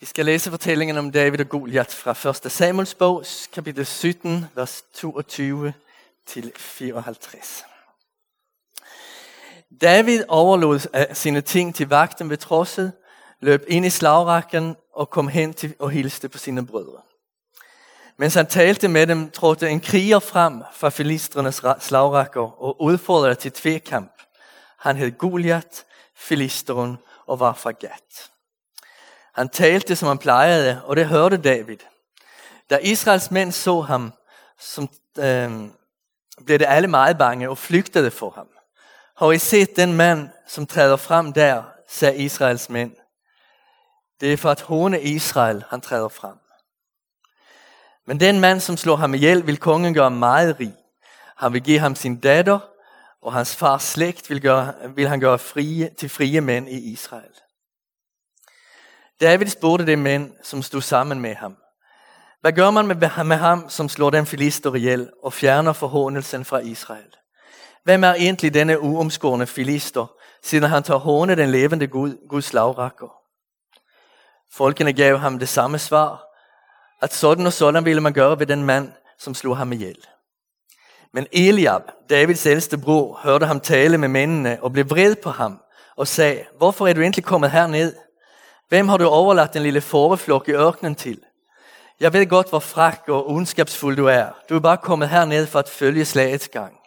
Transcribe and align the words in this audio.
Vi 0.00 0.06
skal 0.06 0.26
læse 0.26 0.50
fortællingen 0.50 0.98
om 0.98 1.12
David 1.12 1.40
og 1.40 1.48
Goliat 1.48 1.94
fra 1.94 2.30
1. 2.46 2.52
Samuels 2.52 2.94
bog, 2.94 3.24
kapitel 3.52 3.86
17, 3.86 4.46
vers 4.54 4.84
22 4.94 5.72
til 6.26 6.52
54. 6.56 7.64
David 9.80 10.24
overlod 10.28 11.06
sine 11.14 11.40
ting 11.40 11.74
til 11.74 11.88
vagten 11.88 12.30
ved 12.30 12.36
trosset, 12.36 12.92
løb 13.40 13.64
ind 13.68 13.86
i 13.86 13.90
slagrækken 13.90 14.76
og 14.94 15.10
kom 15.10 15.28
hen 15.28 15.54
til 15.54 15.74
og 15.78 15.90
hilste 15.90 16.28
på 16.28 16.38
sine 16.38 16.66
brødre. 16.66 17.02
Mens 18.16 18.34
han 18.34 18.46
talte 18.46 18.88
med 18.88 19.06
dem, 19.06 19.30
trådte 19.30 19.70
en 19.70 19.80
kriger 19.80 20.18
frem 20.18 20.62
fra 20.72 20.88
filistrenes 20.88 21.62
slagrækker 21.80 22.62
og 22.62 22.82
udfordrede 22.82 23.34
til 23.34 23.52
tvekamp. 23.52 24.12
Han 24.78 24.96
hed 24.96 25.18
Goliat, 25.18 25.84
filisteren 26.16 26.98
og 27.26 27.40
var 27.40 27.52
fra 27.52 27.70
Gat. 27.70 28.30
Han 29.36 29.48
talte, 29.48 29.96
som 29.96 30.08
han 30.08 30.18
plejede, 30.18 30.82
og 30.84 30.96
det 30.96 31.06
hørte 31.06 31.36
David. 31.36 31.76
Da 32.70 32.76
Israels 32.76 33.30
mænd 33.30 33.52
så 33.52 33.80
ham, 33.80 34.12
som, 34.58 34.88
øh, 35.18 35.50
blev 36.44 36.58
det 36.58 36.66
alle 36.68 36.88
meget 36.88 37.18
bange 37.18 37.50
og 37.50 37.58
flygtede 37.58 38.10
for 38.10 38.30
ham. 38.30 38.48
Har 39.16 39.30
I 39.30 39.38
set 39.38 39.76
den 39.76 39.92
mand, 39.92 40.28
som 40.46 40.66
træder 40.66 40.96
frem 40.96 41.32
der, 41.32 41.62
sagde 41.88 42.16
Israels 42.16 42.68
mænd. 42.68 42.92
Det 44.20 44.32
er 44.32 44.36
for 44.36 44.50
at 44.50 44.60
håne 44.60 45.00
Israel, 45.00 45.64
han 45.70 45.80
træder 45.80 46.08
frem. 46.08 46.38
Men 48.06 48.20
den 48.20 48.40
mand, 48.40 48.60
som 48.60 48.76
slår 48.76 48.96
ham 48.96 49.14
ihjel, 49.14 49.46
vil 49.46 49.56
kongen 49.56 49.94
gøre 49.94 50.10
meget 50.10 50.60
rig. 50.60 50.74
Han 51.36 51.52
vil 51.52 51.62
give 51.62 51.78
ham 51.78 51.94
sin 51.94 52.20
datter, 52.20 52.58
og 53.22 53.32
hans 53.32 53.56
fars 53.56 53.82
slægt 53.82 54.30
vil, 54.30 54.42
gøre, 54.42 54.74
vil 54.94 55.08
han 55.08 55.20
gøre 55.20 55.38
frie, 55.38 55.90
til 55.98 56.08
frie 56.08 56.40
mænd 56.40 56.68
i 56.68 56.92
Israel. 56.92 57.32
David 59.20 59.46
spurgte 59.46 59.86
de 59.86 59.96
mænd, 59.96 60.32
som 60.42 60.62
stod 60.62 60.80
sammen 60.80 61.20
med 61.20 61.34
ham. 61.34 61.56
Hvad 62.40 62.52
gør 62.52 62.70
man 62.70 62.86
med, 63.26 63.36
ham, 63.36 63.68
som 63.68 63.88
slår 63.88 64.10
den 64.10 64.26
filister 64.26 64.74
ihjel 64.74 65.10
og 65.22 65.32
fjerner 65.32 65.72
forhånelsen 65.72 66.44
fra 66.44 66.58
Israel? 66.58 67.16
Hvem 67.84 68.04
er 68.04 68.14
egentlig 68.14 68.54
denne 68.54 68.80
uomskårne 68.80 69.46
filister, 69.46 70.06
siden 70.42 70.70
han 70.70 70.82
tager 70.82 70.98
håne 70.98 71.36
den 71.36 71.50
levende 71.50 71.86
Gud, 71.86 72.28
Guds 72.28 72.52
lavrakker? 72.52 73.12
Folkene 74.52 74.92
gav 74.92 75.18
ham 75.18 75.38
det 75.38 75.48
samme 75.48 75.78
svar, 75.78 76.22
at 77.02 77.14
sådan 77.14 77.46
og 77.46 77.52
sådan 77.52 77.84
ville 77.84 78.00
man 78.00 78.12
gøre 78.12 78.38
ved 78.38 78.46
den 78.46 78.64
mand, 78.64 78.92
som 79.18 79.34
slog 79.34 79.56
ham 79.56 79.72
ihjel. 79.72 79.98
Men 81.12 81.26
Eliab, 81.32 81.82
Davids 82.10 82.46
ældste 82.46 82.78
bror, 82.78 83.20
hørte 83.22 83.46
ham 83.46 83.60
tale 83.60 83.98
med 83.98 84.08
mændene 84.08 84.58
og 84.62 84.72
blev 84.72 84.90
vred 84.90 85.16
på 85.16 85.30
ham 85.30 85.60
og 85.96 86.08
sagde, 86.08 86.44
hvorfor 86.58 86.86
er 86.86 86.92
du 86.92 87.00
egentlig 87.00 87.24
kommet 87.24 87.50
herned? 87.50 87.94
Hvem 88.68 88.88
har 88.88 88.96
du 88.96 89.08
overladt 89.08 89.54
den 89.54 89.62
lille 89.62 89.80
fåreflok 89.80 90.48
i 90.48 90.52
ørkenen 90.52 90.94
til? 90.94 91.22
Jeg 92.00 92.12
ved 92.12 92.26
godt, 92.28 92.48
hvor 92.48 92.58
frak 92.58 93.02
og 93.08 93.30
ondskabsfuld 93.30 93.96
du 93.96 94.06
er. 94.06 94.30
Du 94.48 94.56
er 94.56 94.60
bare 94.60 94.76
kommet 94.76 95.08
herned 95.08 95.46
for 95.46 95.58
at 95.58 95.68
følge 95.68 96.04
slagets 96.04 96.48
gang. 96.48 96.78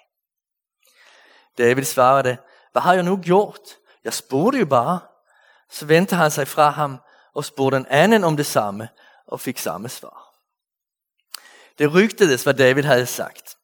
David 1.58 1.84
svarede, 1.84 2.38
hvad 2.72 2.82
har 2.82 2.94
jeg 2.94 3.04
nu 3.04 3.18
gjort? 3.18 3.60
Jeg 4.04 4.14
spurgte 4.14 4.60
jo 4.60 4.66
bare. 4.66 5.00
Så 5.72 5.86
vendte 5.86 6.16
han 6.16 6.32
sig 6.32 6.48
fra 6.48 6.70
ham 6.70 7.00
og 7.36 7.46
spurgte 7.46 7.78
en 7.78 7.86
anden 7.90 8.24
om 8.24 8.38
det 8.38 8.46
samme 8.46 8.90
og 9.28 9.40
fik 9.40 9.58
samme 9.58 9.90
svar. 9.90 10.34
Det 11.78 11.94
rygtedes, 11.94 12.44
hvad 12.44 12.54
David 12.54 12.84
havde 12.84 13.06
sagt. 13.06 13.56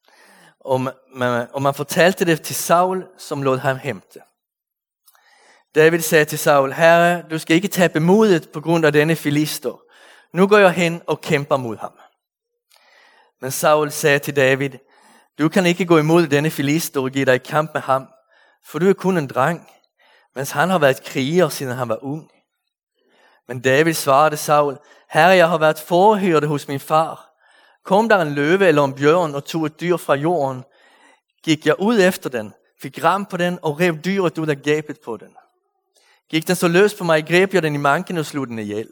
Og 0.60 0.80
man, 1.14 1.48
og 1.52 1.62
man 1.62 1.74
fortalte 1.74 2.24
det 2.24 2.42
til 2.42 2.54
Saul, 2.54 3.06
som 3.18 3.42
lod 3.42 3.58
ham 3.58 3.76
hente. 3.76 4.20
David 5.76 6.00
sagde 6.00 6.24
til 6.24 6.38
Saul, 6.38 6.72
Herre, 6.72 7.22
du 7.30 7.38
skal 7.38 7.56
ikke 7.56 7.68
tabe 7.68 8.00
modet 8.00 8.48
på 8.52 8.60
grund 8.60 8.86
af 8.86 8.92
denne 8.92 9.16
filister. 9.16 9.80
Nu 10.32 10.46
går 10.46 10.58
jeg 10.58 10.72
hen 10.72 11.02
og 11.06 11.20
kæmper 11.20 11.56
mod 11.56 11.76
ham. 11.76 11.92
Men 13.40 13.50
Saul 13.50 13.90
sagde 13.90 14.18
til 14.18 14.36
David, 14.36 14.70
du 15.38 15.48
kan 15.48 15.66
ikke 15.66 15.86
gå 15.86 15.98
imod 15.98 16.26
denne 16.26 16.50
filister 16.50 17.00
og 17.00 17.10
give 17.10 17.24
dig 17.24 17.34
i 17.34 17.38
kamp 17.38 17.70
med 17.74 17.82
ham, 17.82 18.08
for 18.66 18.78
du 18.78 18.88
er 18.88 18.92
kun 18.92 19.18
en 19.18 19.26
dreng, 19.26 19.70
mens 20.34 20.50
han 20.50 20.70
har 20.70 20.78
været 20.78 21.04
kriger, 21.04 21.48
siden 21.48 21.76
han 21.76 21.88
var 21.88 22.04
ung. 22.04 22.30
Men 23.48 23.60
David 23.60 23.92
svarede 23.92 24.36
Saul, 24.36 24.78
Herre, 25.10 25.36
jeg 25.36 25.48
har 25.48 25.58
været 25.58 25.78
forhørte 25.78 26.46
hos 26.46 26.68
min 26.68 26.80
far. 26.80 27.30
Kom 27.84 28.08
der 28.08 28.22
en 28.22 28.34
løve 28.34 28.66
eller 28.68 28.84
en 28.84 28.94
bjørn 28.94 29.34
og 29.34 29.44
tog 29.44 29.66
et 29.66 29.80
dyr 29.80 29.96
fra 29.96 30.14
jorden, 30.14 30.64
gik 31.44 31.66
jeg 31.66 31.80
ud 31.80 32.00
efter 32.00 32.30
den, 32.30 32.54
fik 32.82 33.04
ram 33.04 33.26
på 33.26 33.36
den 33.36 33.58
og 33.62 33.80
rev 33.80 33.98
dyret 34.04 34.38
ud 34.38 34.48
af 34.48 34.62
gabet 34.62 34.98
på 35.04 35.16
den. 35.16 35.36
Gik 36.30 36.46
den 36.46 36.56
så 36.56 36.68
løs 36.68 36.94
på 36.94 37.04
mig, 37.04 37.26
greb 37.26 37.54
jeg 37.54 37.62
den 37.62 37.74
i 37.74 37.78
manken 37.78 38.18
og 38.18 38.26
slog 38.26 38.46
den 38.46 38.58
ihjel. 38.58 38.88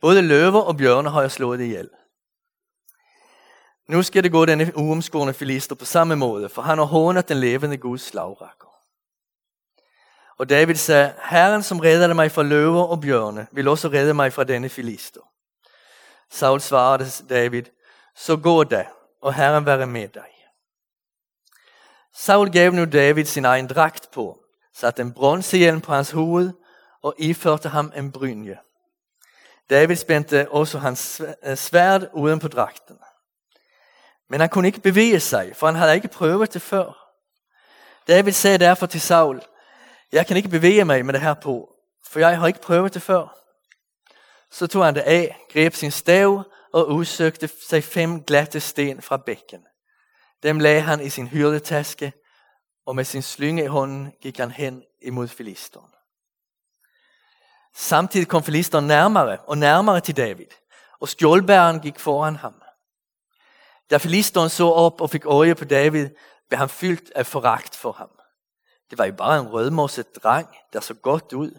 Både 0.00 0.22
løver 0.22 0.60
og 0.60 0.76
bjørne 0.76 1.10
har 1.10 1.20
jeg 1.20 1.30
slået 1.30 1.60
ihjel. 1.60 1.90
Nu 3.88 4.02
skal 4.02 4.22
det 4.24 4.32
gå 4.32 4.46
denne 4.46 4.72
uomskårne 4.76 5.34
filister 5.34 5.74
på 5.74 5.84
samme 5.84 6.16
måde, 6.16 6.48
for 6.48 6.62
han 6.62 6.78
har 6.78 6.84
hånet 6.84 7.28
den 7.28 7.36
levende 7.36 7.76
Guds 7.76 8.02
slagrakker. 8.02 8.66
Og 10.38 10.48
David 10.48 10.74
sagde, 10.74 11.14
Herren 11.22 11.62
som 11.62 11.80
reddede 11.80 12.14
mig 12.14 12.32
fra 12.32 12.42
løver 12.42 12.82
og 12.82 13.00
bjørne, 13.00 13.46
vil 13.52 13.68
også 13.68 13.88
redde 13.88 14.14
mig 14.14 14.32
fra 14.32 14.44
denne 14.44 14.68
filister. 14.68 15.20
Saul 16.30 16.60
svarede 16.60 17.10
David, 17.28 17.62
så 18.16 18.36
gå 18.36 18.64
da, 18.64 18.86
og 19.22 19.34
Herren 19.34 19.66
være 19.66 19.86
med 19.86 20.08
dig. 20.08 20.30
Saul 22.14 22.52
gav 22.52 22.72
nu 22.72 22.84
David 22.84 23.24
sin 23.24 23.44
egen 23.44 23.66
dragt 23.66 24.10
på, 24.12 24.45
satte 24.76 25.02
en 25.02 25.12
bronsehjelm 25.12 25.80
på 25.80 25.92
hans 25.92 26.10
hoved 26.10 26.52
og 27.02 27.14
iførte 27.18 27.68
ham 27.68 27.92
en 27.96 28.12
brynje. 28.12 28.58
David 29.70 29.96
spændte 29.96 30.50
også 30.50 30.78
hans 30.78 31.22
øh, 31.46 31.56
sværd 31.56 32.08
uden 32.12 32.38
på 32.38 32.48
dragten. 32.48 32.98
Men 34.30 34.40
han 34.40 34.48
kunne 34.48 34.68
ikke 34.68 34.80
bevæge 34.80 35.20
sig, 35.20 35.52
for 35.56 35.66
han 35.66 35.76
havde 35.76 35.94
ikke 35.94 36.08
prøvet 36.08 36.54
det 36.54 36.62
før. 36.62 37.12
David 38.08 38.32
sagde 38.32 38.58
derfor 38.58 38.86
til 38.86 39.00
Saul, 39.00 39.42
jeg 40.12 40.26
kan 40.26 40.36
ikke 40.36 40.48
bevæge 40.48 40.84
mig 40.84 41.04
med 41.04 41.14
det 41.14 41.22
her 41.22 41.34
på, 41.34 41.72
for 42.10 42.18
jeg 42.18 42.38
har 42.38 42.46
ikke 42.46 42.60
prøvet 42.60 42.94
det 42.94 43.02
før. 43.02 43.38
Så 44.50 44.66
tog 44.66 44.84
han 44.84 44.94
det 44.94 45.00
af, 45.00 45.38
greb 45.52 45.74
sin 45.74 45.90
stav 45.90 46.44
og 46.72 46.88
udsøgte 46.88 47.50
sig 47.68 47.84
fem 47.84 48.22
glatte 48.22 48.60
sten 48.60 49.02
fra 49.02 49.16
bækken. 49.16 49.60
Dem 50.42 50.58
lagde 50.58 50.80
han 50.80 51.00
i 51.00 51.10
sin 51.10 51.28
hyrdetaske, 51.28 52.12
og 52.86 52.96
med 52.96 53.04
sin 53.04 53.22
slynge 53.22 53.64
i 53.64 53.66
hånden 53.66 54.12
gik 54.20 54.38
han 54.38 54.50
hen 54.50 54.82
imod 55.02 55.28
filisteren. 55.28 55.90
Samtidig 57.74 58.28
kom 58.28 58.42
filisteren 58.42 58.86
nærmere 58.86 59.38
og 59.38 59.58
nærmere 59.58 60.00
til 60.00 60.16
David, 60.16 60.46
og 61.00 61.08
skjoldbæren 61.08 61.80
gik 61.80 61.98
foran 61.98 62.36
ham. 62.36 62.62
Da 63.90 63.96
filisteren 63.96 64.50
så 64.50 64.64
op 64.64 65.00
og 65.00 65.10
fik 65.10 65.26
øje 65.26 65.54
på 65.54 65.64
David, 65.64 66.08
blev 66.48 66.58
han 66.58 66.68
fyldt 66.68 67.12
af 67.14 67.26
foragt 67.26 67.76
for 67.76 67.92
ham. 67.92 68.10
Det 68.90 68.98
var 68.98 69.04
jo 69.04 69.12
bare 69.12 69.40
en 69.40 69.48
rødmosset 69.48 70.16
dreng, 70.16 70.48
der 70.72 70.80
så 70.80 70.94
godt 70.94 71.32
ud. 71.32 71.58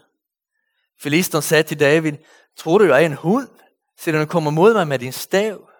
Filisteren 1.00 1.42
sagde 1.42 1.62
til 1.62 1.80
David, 1.80 2.12
tror 2.56 2.78
du, 2.78 2.84
jeg 2.84 3.02
er 3.02 3.06
en 3.06 3.14
hund, 3.14 3.48
siden 3.98 4.20
du 4.20 4.26
kommer 4.26 4.50
mod 4.50 4.74
mig 4.74 4.88
med 4.88 4.98
din 4.98 5.12
stav? 5.12 5.70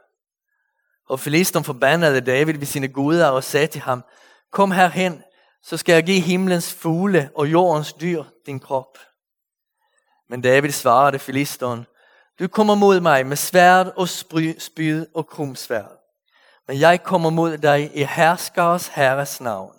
Og 1.08 1.20
filisteren 1.20 1.64
forbandede 1.64 2.20
David 2.20 2.58
ved 2.58 2.66
sine 2.66 2.88
guder 2.88 3.28
og 3.28 3.44
sagde 3.44 3.66
til 3.66 3.80
ham, 3.80 4.04
kom 4.52 4.70
herhen, 4.70 5.22
så 5.68 5.76
skal 5.76 5.92
jeg 5.92 6.02
give 6.02 6.20
himlens 6.20 6.74
fugle 6.74 7.30
og 7.34 7.52
jordens 7.52 7.92
dyr 7.92 8.24
din 8.46 8.60
krop. 8.60 8.98
Men 10.28 10.42
David 10.42 10.70
svarede 10.70 11.18
filisteren, 11.18 11.86
du 12.38 12.48
kommer 12.48 12.74
mod 12.74 13.00
mig 13.00 13.26
med 13.26 13.36
sværd 13.36 13.92
og 13.96 14.08
spyd 14.58 15.06
og 15.14 15.26
krumsværd. 15.26 15.92
Men 16.68 16.80
jeg 16.80 17.02
kommer 17.02 17.30
mod 17.30 17.58
dig 17.58 17.90
i 17.94 18.04
herskers 18.04 18.88
herres 18.88 19.40
navn, 19.40 19.74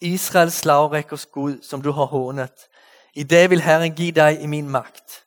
Israels 0.00 0.54
slagrækkers 0.54 1.26
Gud, 1.26 1.58
som 1.62 1.82
du 1.82 1.92
har 1.92 2.04
hånet. 2.04 2.68
I 3.14 3.22
dag 3.22 3.50
vil 3.50 3.60
Herren 3.60 3.94
give 3.94 4.12
dig 4.12 4.42
i 4.42 4.46
min 4.46 4.68
magt. 4.68 5.24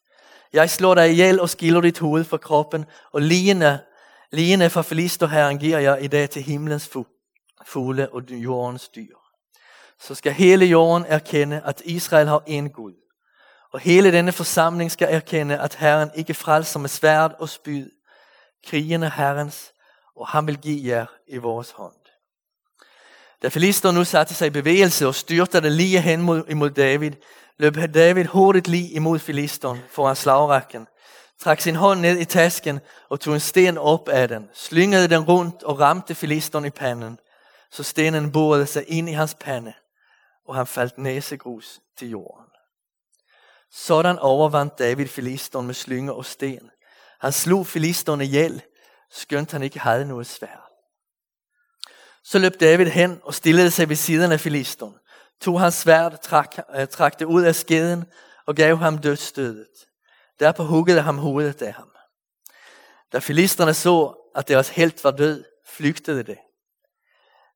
Jeg 0.54 0.70
slår 0.70 0.96
dig 0.96 1.12
ihjel 1.12 1.42
og 1.42 1.50
skiller 1.50 1.82
dit 1.82 2.00
hoved 2.00 2.24
fra 2.24 2.38
kroppen, 2.38 2.86
og 3.12 3.22
ligene, 3.22 3.80
ligene 4.32 4.70
fra 4.70 4.82
filisterherren 4.82 5.60
giver 5.60 5.80
jeg 5.80 6.04
i 6.04 6.08
dag 6.08 6.30
til 6.30 6.42
himlens 6.42 6.90
fugle 7.66 8.14
og 8.14 8.24
jordens 8.30 8.90
dyr. 8.90 9.23
Så 10.00 10.16
skal 10.16 10.34
hele 10.34 10.66
jorden 10.66 11.06
erkende, 11.08 11.62
at 11.66 11.82
Israel 11.86 12.28
har 12.28 12.44
en 12.48 12.70
Gud. 12.70 12.94
Og 13.74 13.80
hele 13.80 14.12
denne 14.12 14.32
forsamling 14.32 14.92
skal 14.92 15.08
erkende, 15.12 15.60
at 15.60 15.76
Herren 15.76 16.12
ikke 16.16 16.34
frelser 16.34 16.80
med 16.80 16.90
sværd 16.90 17.36
og 17.40 17.50
spyd. 17.50 17.90
Krigen 18.68 19.04
er 19.04 19.10
Herrens, 19.10 19.72
og 20.16 20.28
han 20.28 20.48
vil 20.48 20.58
give 20.58 20.88
jer 20.88 21.06
i 21.28 21.38
vores 21.38 21.72
hånd. 21.72 21.94
Da 23.42 23.48
Filister 23.48 23.92
nu 23.92 24.04
satte 24.04 24.34
sig 24.34 24.48
i 24.48 24.50
bevægelse 24.50 25.08
og 25.08 25.16
styrtede 25.16 25.70
lige 25.70 26.02
hen 26.02 26.22
mod, 26.22 26.44
imod 26.50 26.70
David, 26.70 27.12
løb 27.58 27.76
David 27.94 28.26
hurtigt 28.26 28.68
lige 28.68 28.90
imod 28.90 29.20
Filisteren 29.20 29.80
foran 29.90 30.16
slagrækken, 30.16 30.88
trak 31.42 31.62
sin 31.62 31.76
hånd 31.76 32.00
ned 32.00 32.20
i 32.20 32.26
tasken 32.26 32.80
og 33.10 33.20
tog 33.20 33.34
en 33.34 33.40
sten 33.40 33.78
op 33.78 34.10
af 34.10 34.28
den, 34.28 34.50
slyngede 34.54 35.08
den 35.08 35.24
rundt 35.24 35.64
og 35.64 35.80
ramte 35.80 36.16
Filisteren 36.16 36.66
i 36.66 36.70
panden, 36.70 37.20
så 37.72 37.84
stenen 37.84 38.32
borede 38.32 38.66
sig 38.66 38.84
ind 38.88 39.10
i 39.10 39.12
hans 39.12 39.36
pande, 39.40 39.74
og 40.46 40.56
han 40.56 40.68
faldt 40.68 40.98
næsegrus 40.98 41.80
til 41.98 42.10
jorden. 42.10 42.46
Sådan 43.72 44.20
overvandt 44.20 44.80
David 44.80 45.08
filisteren 45.08 45.66
med 45.66 45.74
slynger 45.74 46.14
og 46.14 46.26
sten. 46.26 46.70
Han 47.20 47.32
slog 47.32 47.68
filisteren 47.68 48.22
ihjel, 48.22 48.62
skønt 49.12 49.52
han 49.52 49.64
ikke 49.64 49.80
havde 49.80 50.06
noget 50.06 50.28
svær. 50.28 50.70
Så 52.24 52.40
løb 52.40 52.60
David 52.60 52.86
hen 52.86 53.22
og 53.24 53.34
stillede 53.34 53.72
sig 53.72 53.90
ved 53.90 53.96
siden 53.96 54.32
af 54.32 54.40
filisteren, 54.40 54.96
tog 55.42 55.60
hans 55.60 55.76
sværd, 55.76 56.22
trak, 56.22 56.56
øh, 56.76 56.88
trak 56.88 57.20
det 57.20 57.26
ud 57.26 57.44
af 57.44 57.56
skeden 57.56 58.06
og 58.46 58.56
gav 58.56 58.78
ham 58.78 58.98
dødsstødet. 58.98 59.88
Derpå 60.40 60.64
huggede 60.64 61.02
ham 61.02 61.18
hovedet 61.18 61.62
af 61.62 61.74
ham. 61.74 61.90
Da 63.12 63.20
filisterne 63.20 63.74
så, 63.74 64.30
at 64.36 64.48
deres 64.48 64.70
helt 64.70 65.04
var 65.04 65.12
død, 65.12 65.44
flygtede 65.68 66.24
det. 66.24 66.38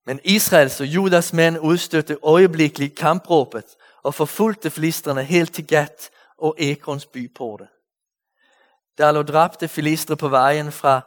Men 0.08 0.20
Israels 0.24 0.82
og 0.82 0.88
Judas 0.88 1.34
mænd 1.34 1.60
udstødte 1.60 2.18
øjeblikkeligt 2.24 2.96
kampråbet 2.96 3.66
og 4.04 4.14
forfulgte 4.14 4.70
filisterne 4.70 5.24
helt 5.24 5.54
til 5.54 5.68
Gat 5.68 6.10
og 6.38 6.56
Ekrons 6.58 7.06
byporte. 7.06 7.68
Der 8.98 9.12
lå 9.12 9.24
dræbte 9.24 9.68
filistre 9.68 10.18
på 10.18 10.28
vejen 10.28 10.72
fra 10.72 11.02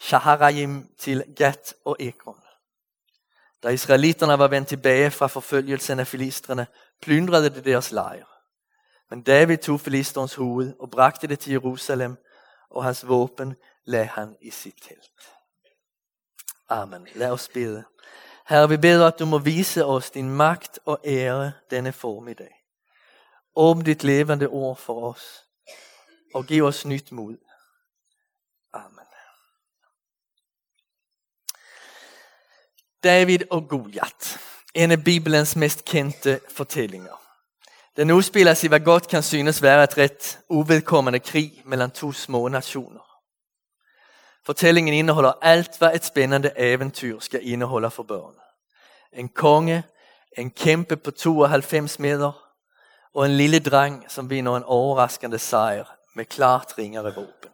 Shaharayim 0.00 0.88
til 0.98 1.24
Gat 1.36 1.74
og 1.84 1.96
Ekron. 2.00 2.40
Da 3.62 3.68
israelitterne 3.68 4.38
var 4.38 4.48
vendt 4.48 4.68
tilbage 4.68 5.10
fra 5.10 5.26
forfølgelsen 5.26 6.00
af 6.00 6.06
filistrene, 6.06 6.66
plyndrede 7.02 7.50
de 7.50 7.64
deres 7.64 7.92
lejr. 7.92 8.26
Men 9.10 9.22
David 9.22 9.58
tog 9.58 9.80
filisterens 9.80 10.34
hoved 10.34 10.74
og 10.80 10.90
bragte 10.90 11.26
det 11.26 11.38
til 11.38 11.52
Jerusalem, 11.52 12.16
og 12.70 12.84
hans 12.84 13.08
våben 13.08 13.56
lagde 13.84 14.06
han 14.06 14.36
i 14.40 14.50
sit 14.50 14.76
telt. 14.88 15.32
Amen. 16.68 17.06
Lad 17.14 17.30
os 17.30 17.48
bede. 17.54 17.84
Herre, 18.48 18.68
vi 18.68 18.76
beder, 18.76 19.06
at 19.06 19.18
du 19.18 19.26
må 19.26 19.38
vise 19.38 19.84
os 19.84 20.10
din 20.10 20.30
magt 20.30 20.78
og 20.84 21.00
ære 21.04 21.52
denne 21.70 21.92
formiddag. 21.92 22.50
Åbn 23.56 23.84
dit 23.84 24.04
levende 24.04 24.48
ord 24.48 24.76
for 24.76 25.10
os, 25.10 25.44
og 26.34 26.46
giv 26.46 26.64
os 26.64 26.84
nyt 26.84 27.12
mod. 27.12 27.36
Amen. 28.72 29.06
David 33.04 33.38
og 33.50 33.68
Goliat, 33.68 34.38
en 34.74 34.90
af 34.90 35.04
Bibelens 35.04 35.56
mest 35.56 35.84
kendte 35.84 36.40
fortællinger. 36.50 37.22
Den 37.96 38.10
udspiller 38.10 38.54
sig 38.54 38.68
hvad 38.68 38.80
godt 38.80 39.08
kan 39.08 39.22
synes 39.22 39.62
være 39.62 39.84
et 39.84 39.98
ret 39.98 40.38
uvedkommende 40.48 41.20
krig 41.20 41.62
mellem 41.64 41.90
to 41.90 42.12
små 42.12 42.48
nationer. 42.48 43.15
Fortællingen 44.46 44.94
indeholder 44.94 45.32
alt, 45.42 45.78
hvad 45.78 45.94
et 45.94 46.04
spændende 46.04 46.52
eventyr 46.56 47.18
skal 47.20 47.40
indeholde 47.42 47.90
for 47.90 48.02
børn. 48.02 48.34
En 49.12 49.28
konge, 49.28 49.84
en 50.38 50.50
kæmpe 50.50 50.96
på 50.96 51.10
92 51.10 51.98
meter, 51.98 52.32
og 53.14 53.26
en 53.26 53.36
lille 53.36 53.58
dreng, 53.58 54.04
som 54.08 54.30
vinder 54.30 54.56
en 54.56 54.62
overraskende 54.62 55.38
sejr 55.38 55.84
med 56.14 56.24
klart 56.24 56.78
ringere 56.78 57.14
våben. 57.14 57.50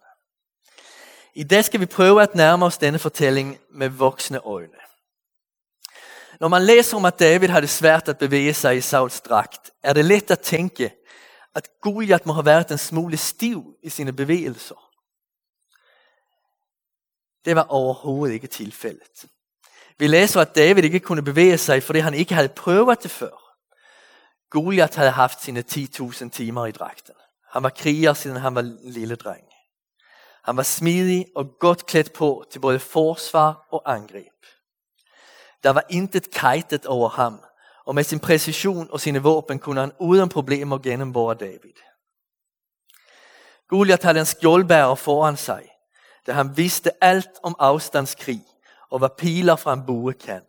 I 1.34 1.44
dag 1.44 1.64
skal 1.64 1.80
vi 1.80 1.86
prøve 1.86 2.22
at 2.22 2.34
nærme 2.34 2.64
os 2.64 2.78
denne 2.78 2.98
fortælling 2.98 3.58
med 3.70 3.88
voksne 3.88 4.38
øjne. 4.38 4.82
Når 6.40 6.48
man 6.48 6.62
læser 6.62 6.96
om, 6.96 7.04
at 7.04 7.18
David 7.18 7.48
havde 7.48 7.68
svært 7.68 8.08
at 8.08 8.18
bevæge 8.18 8.54
sig 8.54 8.76
i 8.76 8.80
Sauls 8.80 9.20
dragt, 9.20 9.70
er 9.82 9.92
det 9.92 10.04
let 10.04 10.30
at 10.30 10.40
tænke, 10.40 10.94
at 11.54 11.68
Goliat 11.80 12.26
må 12.26 12.32
have 12.32 12.46
været 12.46 12.70
en 12.70 12.78
smule 12.78 13.16
stiv 13.16 13.76
i 13.82 13.88
sine 13.88 14.12
bevægelser. 14.12 14.81
Det 17.44 17.56
var 17.56 17.66
overhovedet 17.68 18.34
ikke 18.34 18.46
tilfældet. 18.46 19.24
Vi 19.98 20.06
læser, 20.06 20.40
at 20.40 20.54
David 20.56 20.84
ikke 20.84 21.00
kunne 21.00 21.22
bevæge 21.22 21.58
sig, 21.58 21.82
fordi 21.82 21.98
han 21.98 22.14
ikke 22.14 22.34
havde 22.34 22.48
prøvet 22.48 23.02
det 23.02 23.10
før. 23.10 23.42
Goliath 24.50 24.96
havde 24.96 25.10
haft 25.10 25.42
sine 25.42 25.64
10.000 25.72 26.28
timer 26.28 26.66
i 26.66 26.70
dragten. 26.70 27.14
Han 27.50 27.62
var 27.62 27.68
kriger, 27.70 28.12
siden 28.12 28.36
han 28.36 28.54
var 28.54 28.74
lille 28.82 29.16
dreng. 29.16 29.44
Han 30.44 30.56
var 30.56 30.62
smidig 30.62 31.26
og 31.36 31.58
godt 31.58 31.86
klædt 31.86 32.12
på 32.12 32.44
til 32.50 32.58
både 32.58 32.78
forsvar 32.78 33.66
og 33.70 33.92
angreb. 33.94 34.26
Der 35.62 35.70
var 35.70 35.84
intet 35.90 36.30
kajtet 36.30 36.86
over 36.86 37.08
ham, 37.08 37.40
og 37.84 37.94
med 37.94 38.04
sin 38.04 38.20
præcision 38.20 38.88
og 38.90 39.00
sine 39.00 39.22
våben 39.22 39.58
kunne 39.58 39.80
han 39.80 39.92
uden 40.00 40.28
problemer 40.28 40.78
gennemborre 40.78 41.34
David. 41.34 41.74
Goliath 43.68 44.04
havde 44.04 44.20
en 44.20 44.26
skjoldbærer 44.26 44.94
foran 44.94 45.36
sig, 45.36 45.71
da 46.26 46.32
han 46.32 46.56
vidste 46.56 47.04
alt 47.04 47.30
om 47.42 47.56
afstandskrig 47.58 48.42
og 48.90 49.00
var 49.00 49.14
piler 49.18 49.56
fra 49.56 49.72
en 49.72 49.86
bue 49.86 50.12
kan. 50.12 50.42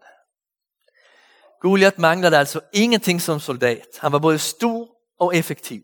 Goliat 1.61 1.99
manglede 1.99 2.37
altså 2.37 2.59
ingenting 2.73 3.21
som 3.21 3.39
soldat. 3.39 3.87
Han 3.99 4.11
var 4.11 4.19
både 4.19 4.39
stor 4.39 4.89
og 5.19 5.35
effektiv. 5.35 5.83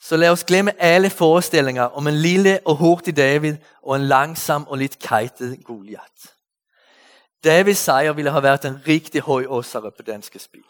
Så 0.00 0.16
lad 0.16 0.28
os 0.28 0.44
glemme 0.44 0.82
alle 0.82 1.10
forestillinger 1.10 1.82
om 1.82 2.06
en 2.06 2.14
lille 2.14 2.60
og 2.64 2.76
hurtig 2.76 3.16
David 3.16 3.56
og 3.82 3.96
en 3.96 4.02
langsom 4.02 4.68
og 4.68 4.78
lidt 4.78 4.98
kajtet 4.98 5.64
Goliat. 5.64 6.34
Davids 7.44 7.78
sejr 7.78 8.12
ville 8.12 8.30
have 8.30 8.42
været 8.42 8.64
en 8.64 8.86
rigtig 8.86 9.20
høj 9.20 9.44
åsare 9.48 9.90
på 9.90 10.02
danske 10.02 10.38
spil. 10.38 10.64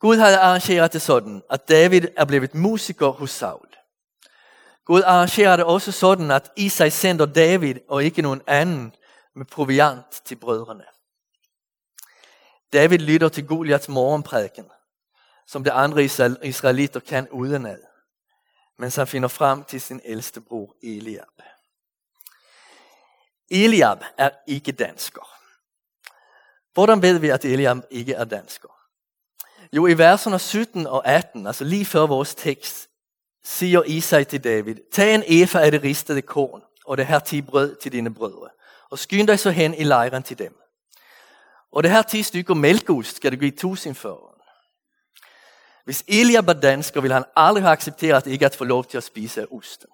Gud 0.00 0.16
havde 0.16 0.38
arrangeret 0.38 0.92
det 0.92 1.02
sådan, 1.02 1.42
at 1.50 1.68
David 1.68 2.08
er 2.16 2.24
blevet 2.24 2.54
musiker 2.54 3.08
hos 3.08 3.30
Saul. 3.30 3.69
Gud 4.90 5.02
arrangerer 5.02 5.56
det 5.56 5.64
også 5.64 5.92
sådan, 5.92 6.30
at 6.30 6.52
Isai 6.56 6.90
sender 6.90 7.26
David 7.26 7.74
og 7.88 8.04
ikke 8.04 8.22
nogen 8.22 8.42
anden 8.46 8.94
med 9.34 9.46
proviant 9.46 10.22
til 10.24 10.36
brødrene. 10.36 10.84
David 12.72 12.98
lytter 12.98 13.28
til 13.28 13.46
Goliaths 13.46 13.88
morgenprædiken, 13.88 14.64
som 15.46 15.64
de 15.64 15.72
andre 15.72 16.04
israelitter 16.42 17.00
kan 17.00 17.28
udenad, 17.28 17.78
mens 18.78 18.96
han 18.96 19.06
finder 19.06 19.28
frem 19.28 19.64
til 19.64 19.80
sin 19.80 20.00
ældste 20.04 20.40
bror 20.40 20.76
Eliab. 20.82 21.42
Eliab 23.50 23.98
er 24.18 24.30
ikke 24.46 24.72
dansker. 24.72 25.28
Hvordan 26.74 27.02
ved 27.02 27.18
vi, 27.18 27.28
at 27.28 27.44
Eliab 27.44 27.76
ikke 27.90 28.14
er 28.14 28.24
dansker? 28.24 28.68
Jo, 29.72 29.86
i 29.86 29.98
verserne 29.98 30.38
17 30.38 30.86
og 30.86 31.06
18, 31.06 31.46
altså 31.46 31.64
lige 31.64 31.84
før 31.84 32.06
vores 32.06 32.34
tekst, 32.34 32.89
siger 33.44 33.82
Isai 33.82 34.24
til 34.24 34.44
David, 34.44 34.76
tag 34.92 35.14
en 35.14 35.22
efa 35.26 35.58
af 35.58 35.70
det 35.70 35.82
ristede 35.82 36.22
korn, 36.22 36.62
og 36.86 36.96
det 36.96 37.06
her 37.06 37.18
ti 37.18 37.42
brød 37.42 37.76
til 37.82 37.92
dine 37.92 38.14
brødre, 38.14 38.48
og 38.90 38.98
skynd 38.98 39.28
dig 39.28 39.38
så 39.38 39.50
hen 39.50 39.74
i 39.74 39.84
lejren 39.84 40.22
til 40.22 40.38
dem. 40.38 40.56
Og 41.72 41.82
det 41.82 41.90
her 41.90 42.02
ti 42.02 42.22
stykker 42.22 42.54
mælkeost 42.54 43.16
skal 43.16 43.32
du 43.32 43.36
give 43.36 43.50
tusind 43.50 43.94
for. 43.94 44.30
Hvis 45.84 46.04
Elia 46.08 46.40
var 46.40 46.52
dansker, 46.52 47.00
ville 47.00 47.14
han 47.14 47.24
aldrig 47.36 47.64
have 47.64 47.72
accepteret 47.72 48.26
ikke 48.26 48.46
at 48.46 48.56
få 48.56 48.64
lov 48.64 48.84
til 48.84 48.96
at 48.96 49.04
spise 49.04 49.52
osten. 49.52 49.88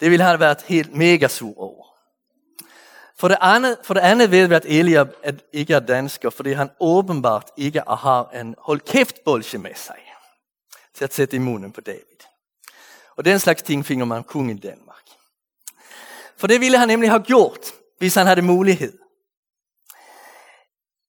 Det 0.00 0.10
ville 0.10 0.24
han 0.24 0.40
været 0.40 0.62
helt 0.62 0.94
mega 0.94 1.28
sur 1.28 1.58
over. 1.58 1.84
For 3.16 3.28
det, 3.28 3.36
andet, 3.40 3.78
for 3.82 3.94
det 3.94 4.00
andet 4.00 4.30
ved 4.30 4.46
vi, 4.46 4.54
at 4.54 4.64
Eliab 4.64 5.08
ikke 5.52 5.74
er 5.74 5.80
dansker, 5.80 6.30
fordi 6.30 6.52
han 6.52 6.70
åbenbart 6.80 7.50
ikke 7.56 7.82
har 7.88 8.28
en 8.28 8.54
hold 8.58 8.80
kæft 8.80 9.24
bolsje 9.24 9.58
med 9.58 9.74
sig 9.74 10.07
til 10.98 11.04
at 11.04 11.14
sætte 11.14 11.36
i 11.36 11.38
munden 11.38 11.72
på 11.72 11.80
David. 11.80 12.18
Og 13.16 13.24
den 13.24 13.38
slags 13.38 13.62
ting 13.62 13.86
finder 13.86 14.06
man 14.06 14.24
kun 14.24 14.50
i 14.50 14.58
Danmark. 14.58 15.04
For 16.36 16.46
det 16.46 16.60
ville 16.60 16.78
han 16.78 16.88
nemlig 16.88 17.10
have 17.10 17.22
gjort, 17.22 17.72
hvis 17.98 18.14
han 18.14 18.26
havde 18.26 18.42
mulighed. 18.42 18.98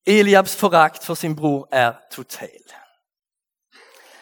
Eliabs 0.05 0.55
förakt 0.55 1.05
for 1.05 1.13
sin 1.13 1.35
bror 1.35 1.67
er 1.71 1.93
total. 2.11 2.63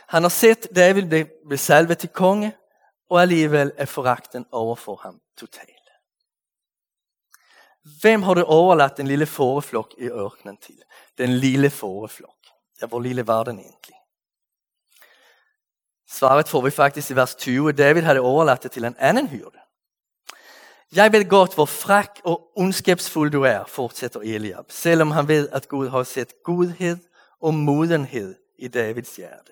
Han 0.08 0.24
har 0.24 0.30
sett 0.30 0.76
David 0.76 1.26
blive 1.46 1.58
salvet 1.58 1.98
til 1.98 2.10
konge, 2.10 2.56
og 3.10 3.22
alligevel 3.22 3.72
er 3.78 3.86
förakten 3.86 4.46
overfor 4.52 4.96
ham 5.04 5.22
total. 5.38 5.78
Hvem 8.02 8.24
har 8.24 8.34
du 8.34 8.44
overladt 8.44 8.98
den 8.98 9.08
lille 9.08 9.26
fåreflok 9.26 9.94
i 9.98 10.04
ørkenen 10.04 10.58
til? 10.58 10.84
Den 11.18 11.30
lille 11.30 11.70
fåreflok. 11.70 12.38
Ja, 12.82 12.88
hvor 12.88 13.00
lille 13.00 13.28
var 13.28 13.44
den 13.44 13.60
egentlig? 13.60 13.97
Svaret 16.10 16.50
får 16.50 16.62
vi 16.62 16.72
faktisk 16.72 17.12
i 17.12 17.16
vers 17.16 17.36
20. 17.36 17.72
David 17.72 18.02
havde 18.02 18.20
overladt 18.20 18.64
det 18.64 18.72
til 18.72 18.86
en 18.86 18.96
anden 19.00 19.28
hyrde. 19.28 19.58
Jeg 20.96 21.12
ved 21.12 21.30
godt, 21.30 21.54
hvor 21.54 21.66
fræk 21.66 22.10
og 22.24 22.52
ondskabsfuld 22.56 23.32
du 23.32 23.44
er, 23.44 23.64
fortsætter 23.68 24.20
Eliab, 24.20 24.66
selvom 24.70 25.12
han 25.12 25.28
ved, 25.28 25.50
at 25.50 25.68
Gud 25.68 25.90
har 25.90 26.04
set 26.04 26.34
godhed 26.44 26.98
og 27.42 27.54
modenhed 27.54 28.36
i 28.60 28.68
Davids 28.68 29.16
hjerte. 29.16 29.52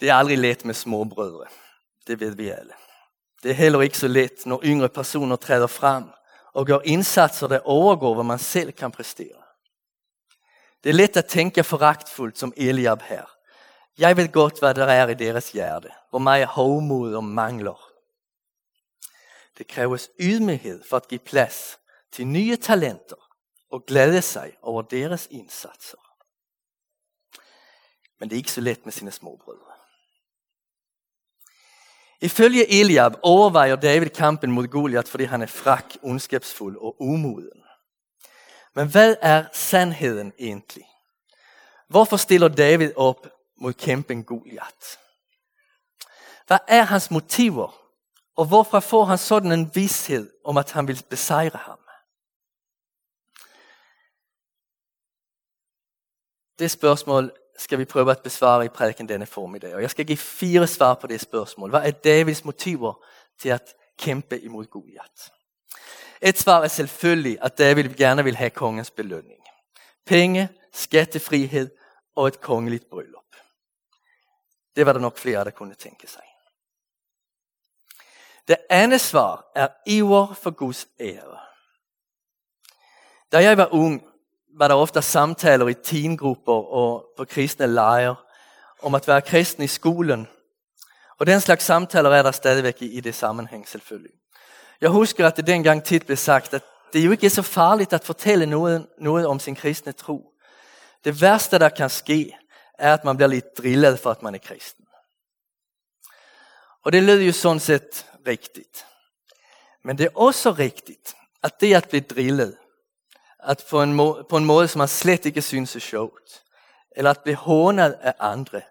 Det 0.00 0.10
er 0.10 0.14
aldrig 0.14 0.38
let 0.38 0.64
med 0.64 0.74
småbrødre. 0.74 1.44
Det 2.06 2.20
ved 2.20 2.34
vi 2.34 2.48
alle. 2.48 2.72
Det 3.42 3.50
er 3.50 3.54
heller 3.54 3.80
ikke 3.80 3.98
så 3.98 4.08
let, 4.08 4.46
når 4.46 4.60
yngre 4.64 4.88
personer 4.88 5.36
træder 5.36 5.66
frem 5.66 6.04
og 6.52 6.66
gør 6.66 6.78
indsatser, 6.84 7.46
der 7.46 7.60
overgår, 7.64 8.14
hvad 8.14 8.24
man 8.24 8.38
selv 8.38 8.72
kan 8.72 8.90
præstere. 8.90 9.42
Det 10.84 10.90
er 10.90 10.94
let 10.94 11.16
at 11.16 11.26
tænke 11.26 11.64
foragtfuldt 11.64 12.38
som 12.38 12.52
Eliab 12.56 13.02
her. 13.02 13.35
Jeg 13.98 14.16
ved 14.16 14.32
godt, 14.32 14.58
hvad 14.58 14.74
der 14.74 14.84
er 14.84 15.08
i 15.08 15.14
deres 15.14 15.52
hjerte, 15.52 15.90
hvor 16.10 16.18
meget 16.18 16.46
hovmod 16.46 17.14
og 17.14 17.24
mangler. 17.24 17.92
Det 19.58 19.68
kræves 19.68 20.10
ydmyghed 20.20 20.82
for 20.90 20.96
at 20.96 21.08
give 21.08 21.18
plads 21.18 21.78
til 22.12 22.26
nye 22.26 22.56
talenter 22.56 23.16
og 23.70 23.86
glæde 23.86 24.22
sig 24.22 24.56
over 24.62 24.82
deres 24.82 25.28
indsatser. 25.30 25.98
Men 28.20 28.30
det 28.30 28.36
är 28.36 28.38
inte 28.38 28.52
så 28.52 28.60
lätt 28.60 28.84
med 28.84 28.92
sina 28.92 29.10
småbröder. 29.10 29.72
Ifølge 32.20 32.80
Eliab 32.80 33.12
overvejer 33.22 33.76
David 33.76 34.08
kampen 34.08 34.50
mod 34.50 34.66
Goliat, 34.66 35.08
fordi 35.08 35.24
han 35.24 35.42
er 35.42 35.46
frak, 35.46 35.96
ondskabsfuld 36.02 36.76
og 36.76 36.96
umoden. 37.00 37.62
Men 38.74 38.88
hvad 38.88 39.16
er 39.22 39.44
sandheden 39.52 40.32
egentlig? 40.38 40.84
Hvorfor 41.88 42.16
stiller 42.16 42.48
David 42.48 42.92
op 42.96 43.26
mod 43.58 43.72
kæmpen 43.72 44.24
Goliat? 44.24 44.98
Hvad 46.46 46.58
er 46.68 46.82
hans 46.82 47.10
motiver? 47.10 47.82
Og 48.36 48.46
hvorfor 48.46 48.80
får 48.80 49.04
han 49.04 49.18
sådan 49.18 49.52
en 49.52 49.70
vished 49.74 50.30
om, 50.44 50.56
at 50.56 50.72
han 50.72 50.88
vil 50.88 51.04
besejre 51.10 51.58
ham? 51.58 51.78
Det 56.58 56.70
spørgsmål 56.70 57.32
skal 57.58 57.78
vi 57.78 57.84
prøve 57.84 58.10
at 58.10 58.22
besvare 58.22 58.64
i 58.64 58.68
prædiken 58.68 59.08
denne 59.08 59.26
formiddag. 59.26 59.74
Og 59.74 59.82
jeg 59.82 59.90
skal 59.90 60.06
give 60.06 60.18
fire 60.18 60.66
svar 60.66 60.94
på 60.94 61.06
det 61.06 61.20
spørgsmål. 61.20 61.70
Hvad 61.70 61.80
er 61.80 61.90
Davids 61.90 62.44
motiver 62.44 63.04
til 63.40 63.48
at 63.48 63.74
kæmpe 63.98 64.40
imod 64.40 64.64
Goliat? 64.64 65.32
Et 66.22 66.38
svar 66.38 66.62
er 66.62 66.68
selvfølgelig, 66.68 67.38
at 67.42 67.58
David 67.58 67.94
gerne 67.94 68.24
vil 68.24 68.36
have 68.36 68.50
kongens 68.50 68.90
belønning. 68.90 69.40
Penge, 70.06 70.48
skattefrihed 70.72 71.70
og 72.16 72.28
et 72.28 72.40
kongeligt 72.40 72.90
bryllup. 72.90 73.25
Det 74.76 74.86
var 74.86 74.92
der 74.92 75.00
nok 75.00 75.18
flere, 75.18 75.44
der 75.44 75.50
kunne 75.50 75.74
tænke 75.74 76.06
sig. 76.06 76.22
Det 78.48 78.56
andet 78.70 79.00
svar 79.00 79.50
er 79.54 79.68
iver 79.86 80.34
for 80.34 80.50
Guds 80.50 80.88
ære. 81.00 81.38
Da 83.32 83.42
jeg 83.42 83.56
var 83.56 83.68
ung, 83.72 84.02
var 84.58 84.68
der 84.68 84.74
ofte 84.74 85.02
samtaler 85.02 85.68
i 85.68 85.74
teengrupper 85.74 86.72
og 86.72 87.06
på 87.16 87.24
kristne 87.24 87.66
lejre 87.66 88.16
om 88.82 88.94
at 88.94 89.08
være 89.08 89.22
kristen 89.22 89.62
i 89.62 89.66
skolen. 89.66 90.28
Og 91.18 91.26
den 91.26 91.40
slags 91.40 91.64
samtaler 91.64 92.10
er 92.10 92.22
der 92.22 92.30
stadigvæk 92.30 92.82
i, 92.82 92.86
i 92.86 93.00
det 93.00 93.14
sammenhæng 93.14 93.68
selvfølgelig. 93.68 94.12
Jeg 94.80 94.90
husker, 94.90 95.26
at 95.26 95.36
det 95.36 95.46
dengang 95.46 95.84
tit 95.84 96.06
blev 96.06 96.16
sagt, 96.16 96.54
at 96.54 96.62
det 96.92 97.06
jo 97.06 97.10
ikke 97.10 97.26
er 97.26 97.30
så 97.30 97.42
farligt 97.42 97.92
at 97.92 98.04
fortælle 98.04 98.46
noget, 98.46 98.86
noget 98.98 99.26
om 99.26 99.38
sin 99.38 99.54
kristne 99.54 99.92
tro. 99.92 100.32
Det 101.04 101.20
værste, 101.20 101.58
der 101.58 101.68
kan 101.68 101.90
ske, 101.90 102.36
er, 102.78 102.94
at 102.94 103.04
man 103.04 103.16
bliver 103.16 103.28
lidt 103.28 103.58
drillet 103.58 103.98
for, 103.98 104.10
at 104.10 104.22
man 104.22 104.34
er 104.34 104.38
kristen. 104.38 104.86
Og 106.84 106.92
det 106.92 107.02
lyder 107.02 107.22
jo 107.26 107.32
sådan 107.32 107.60
set 107.60 108.10
rigtigt. 108.26 108.86
Men 109.84 109.98
det 109.98 110.04
er 110.06 110.16
også 110.16 110.50
rigtigt, 110.52 111.16
at 111.42 111.60
det 111.60 111.74
at 111.74 111.88
blive 111.88 112.00
drillet, 112.00 112.56
at 113.42 113.64
på 113.70 113.82
en, 113.82 113.92
må 113.92 114.22
på 114.22 114.36
en 114.36 114.44
måde, 114.44 114.68
som 114.68 114.78
man 114.78 114.88
slet 114.88 115.26
ikke 115.26 115.42
synes 115.42 115.76
er 115.76 115.80
sjovt, 115.80 116.42
eller 116.96 117.10
at 117.10 117.20
blive 117.22 117.36
hånet 117.36 117.92
af 117.92 118.14
andre, 118.18 118.62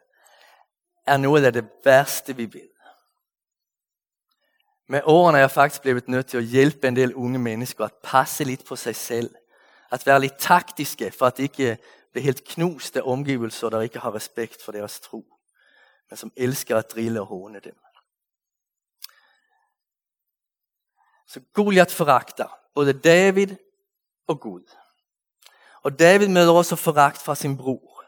er 1.07 1.17
noget 1.17 1.45
af 1.45 1.53
det 1.53 1.65
værste, 1.83 2.35
vi 2.35 2.45
vil. 2.45 2.69
Med 4.89 5.01
årene 5.03 5.37
er 5.37 5.41
jeg 5.41 5.51
faktisk 5.51 5.81
blevet 5.81 6.07
nødt 6.07 6.27
til 6.27 6.37
at 6.37 6.43
hjælpe 6.43 6.87
en 6.87 6.95
del 6.95 7.15
unge 7.15 7.39
mennesker 7.39 7.85
at 7.85 7.93
passe 8.03 8.43
lidt 8.43 8.65
på 8.65 8.75
sig 8.75 8.95
selv. 8.95 9.35
At 9.91 10.05
være 10.05 10.19
lidt 10.19 10.37
taktiske, 10.37 11.11
for 11.11 11.25
at 11.25 11.39
ikke 11.39 11.77
blive 12.15 12.23
helt 12.23 12.43
knust 12.43 12.97
af 12.97 13.01
omgivelser, 13.05 13.69
der 13.69 13.81
ikke 13.81 13.99
har 13.99 14.15
respekt 14.15 14.63
for 14.63 14.71
deres 14.71 14.99
tro, 14.99 15.25
men 16.09 16.17
som 16.17 16.31
elsker 16.37 16.77
at 16.77 16.91
drille 16.91 17.21
og 17.21 17.27
håne 17.27 17.59
dem. 17.59 17.75
Så 21.27 21.41
Goliat 21.53 21.91
foragter 21.91 22.59
både 22.75 22.93
David 22.93 23.55
og 24.27 24.39
Gud. 24.39 24.75
Og 25.83 25.99
David 25.99 26.27
møder 26.27 26.51
også 26.51 26.75
foragt 26.75 27.21
fra 27.21 27.35
sin 27.35 27.57
bror. 27.57 28.03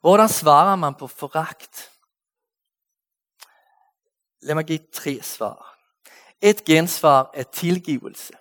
Hvordan 0.00 0.28
svarer 0.28 0.76
man 0.76 0.94
på 0.94 1.06
foragt? 1.06 1.90
Lad 4.42 4.54
mig 4.54 4.64
give 4.64 4.86
tre 4.92 5.22
svar. 5.22 5.78
Et 6.40 6.64
gensvar 6.64 7.30
er 7.34 7.42
tilgivelse. 7.42 8.32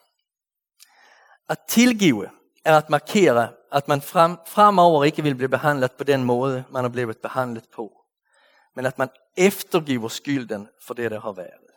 At 1.50 1.60
tilgive 1.68 2.30
er 2.66 2.78
at 2.78 2.90
markere, 2.90 3.54
at 3.72 3.88
man 3.88 4.02
frem, 4.02 4.38
fremover 4.48 5.04
ikke 5.04 5.24
vil 5.24 5.36
blive 5.36 5.50
behandlet 5.50 5.92
på 5.92 6.04
den 6.04 6.24
måde, 6.24 6.64
man 6.70 6.86
er 6.86 6.90
blevet 6.90 7.18
behandlet 7.18 7.66
på. 7.76 7.98
Men 8.76 8.86
at 8.86 8.98
man 8.98 9.10
eftergiver 9.38 10.08
skylden 10.08 10.70
for 10.82 10.94
det, 10.94 11.12
der 11.12 11.20
har 11.20 11.32
været. 11.32 11.72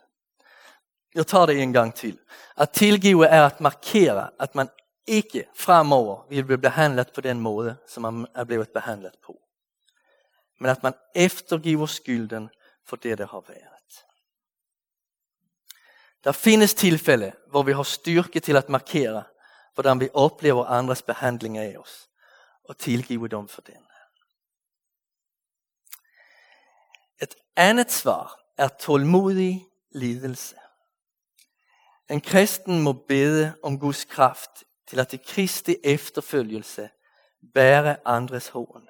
Jeg 1.15 1.27
tager 1.27 1.47
det 1.47 1.63
en 1.63 1.73
gang 1.73 1.95
til. 1.95 2.19
At 2.57 2.71
tilgive 2.71 3.27
er 3.27 3.47
at 3.47 3.61
markere, 3.61 4.31
at 4.41 4.55
man 4.55 4.69
ikke 5.07 5.47
fremover 5.57 6.27
vil 6.29 6.45
blive 6.45 6.59
behandlet 6.59 7.13
på 7.13 7.21
den 7.21 7.41
måde, 7.41 7.77
som 7.89 8.03
man 8.03 8.27
er 8.35 8.45
blevet 8.45 8.69
behandlet 8.69 9.15
på. 9.27 9.41
Men 10.61 10.71
at 10.71 10.83
man 10.83 10.95
eftergiver 11.15 11.87
skylden 11.87 12.51
for 12.87 12.97
det, 12.97 13.19
der 13.19 13.27
har 13.27 13.45
været. 13.49 14.05
Der 16.25 16.33
findes 16.33 16.75
tilfælde, 16.75 17.33
hvor 17.51 17.63
vi 17.63 17.73
har 17.73 17.83
styrke 17.83 18.41
til 18.41 18.57
at 18.57 18.69
markere, 18.69 19.23
hvordan 19.75 20.01
vi 20.01 20.09
oplever 20.15 20.65
andres 20.65 21.03
behandling 21.03 21.59
af 21.59 21.77
os, 21.79 22.09
og 22.65 22.79
tilgive 22.79 23.29
dem 23.29 23.49
for 23.49 23.61
den. 23.61 23.87
Et 27.23 27.35
andet 27.57 27.93
svar 27.93 28.41
er 28.59 28.69
tålmodig 28.69 29.67
lidelse. 29.91 30.57
En 32.11 32.21
kristen 32.21 32.83
må 32.83 32.93
bede 32.93 33.55
om 33.63 33.79
Guds 33.79 34.05
kraft 34.05 34.65
til 34.89 35.01
at 35.01 35.13
i 35.13 35.17
Kristi 35.17 35.77
efterfølgelse 35.85 36.91
bære 37.55 37.97
andres 38.05 38.49
hån. 38.49 38.89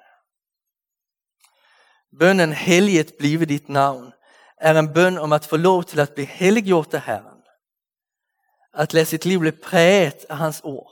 Bønnen 2.19 2.53
helliget 2.53 3.13
blive 3.19 3.45
dit 3.45 3.69
navn 3.69 4.13
er 4.57 4.79
en 4.79 4.93
bøn 4.93 5.17
om 5.17 5.33
at 5.33 5.45
få 5.45 5.57
lov 5.57 5.83
til 5.83 5.99
at 5.99 6.13
blive 6.13 6.27
helliggjort 6.27 6.93
af 6.93 7.01
Herren. 7.01 7.34
At 8.75 8.93
lade 8.93 9.05
sit 9.05 9.25
liv 9.25 9.39
blive 9.39 9.51
præget 9.63 10.25
af 10.29 10.37
hans 10.37 10.61
ord. 10.63 10.91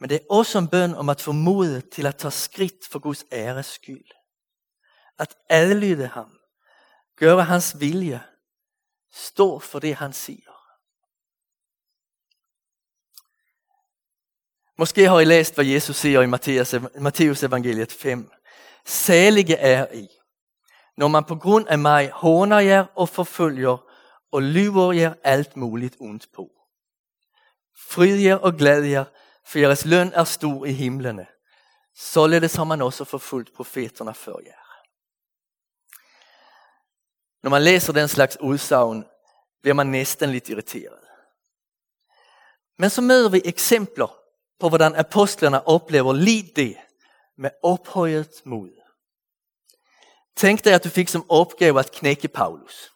Men 0.00 0.10
det 0.10 0.14
er 0.14 0.26
også 0.30 0.58
en 0.58 0.68
bøn 0.68 0.94
om 0.94 1.08
at 1.08 1.20
få 1.20 1.32
mod 1.32 1.80
til 1.80 2.06
at 2.06 2.16
tage 2.16 2.30
skridt 2.30 2.88
for 2.90 2.98
Guds 2.98 3.24
æres 3.32 3.66
skyld. 3.66 4.10
At 5.18 5.34
adlyde 5.48 6.06
ham. 6.06 6.38
Gøre 7.16 7.44
hans 7.44 7.80
vilje. 7.80 8.22
Stå 9.12 9.58
for 9.58 9.78
det 9.78 9.94
han 9.94 10.12
siger. 10.12 10.50
Måske 14.78 15.08
har 15.08 15.20
I 15.20 15.24
læst, 15.24 15.54
hvad 15.54 15.64
Jesus 15.64 15.96
siger 15.96 16.22
i 16.22 16.26
Matteus, 17.00 17.42
evangeliet 17.42 17.92
5. 17.92 18.30
Salige 18.86 19.56
er 19.56 19.92
I, 19.94 20.08
når 20.96 21.08
man 21.08 21.24
på 21.24 21.36
grund 21.36 21.68
af 21.68 21.78
mig 21.78 22.10
håner 22.10 22.58
jer 22.58 22.84
og 22.94 23.08
forfølger 23.08 23.89
og 24.32 24.42
lyver 24.42 24.92
jer 24.92 25.14
alt 25.24 25.56
muligt 25.56 25.96
ondt 26.00 26.28
på. 26.32 26.50
Fryd 27.76 28.16
jer 28.16 28.36
og 28.36 28.52
glæd 28.52 28.82
jer, 28.82 29.04
for 29.46 29.58
jeres 29.58 29.84
løn 29.84 30.12
er 30.14 30.24
stor 30.24 30.64
i 30.64 30.72
himlene. 30.72 31.26
Således 31.96 32.54
har 32.54 32.64
man 32.64 32.82
også 32.82 33.04
forfulgt 33.04 33.54
profeterna 33.54 34.12
før 34.12 34.36
jer. 34.46 34.60
Når 37.42 37.50
man 37.50 37.62
læser 37.62 37.92
den 37.92 38.08
slags 38.08 38.40
udsagn, 38.40 39.04
bliver 39.62 39.74
man 39.74 39.86
næsten 39.86 40.30
lidt 40.30 40.48
irriteret. 40.48 40.98
Men 42.78 42.90
så 42.90 43.00
møder 43.00 43.28
vi 43.28 43.42
eksempler 43.44 44.16
på 44.60 44.68
hvordan 44.68 44.94
apostlerne 44.94 45.68
oplever 45.68 46.12
lige 46.12 46.52
det 46.56 46.76
med 47.38 47.50
ophøjet 47.62 48.42
mod. 48.44 48.70
Tænk 50.36 50.64
dig, 50.64 50.74
at 50.74 50.84
du 50.84 50.88
fik 50.88 51.08
som 51.08 51.30
opgave 51.30 51.78
at 51.80 51.92
knække 51.92 52.28
Paulus. 52.28 52.92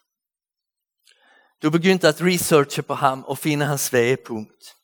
Du 1.65 1.69
begyndte 1.69 2.07
at 2.07 2.21
researche 2.21 2.83
på 2.83 2.93
ham 2.93 3.23
og 3.23 3.37
finde 3.37 3.65
hans 3.65 3.81
svage 3.81 4.17
punkt. 4.17 4.75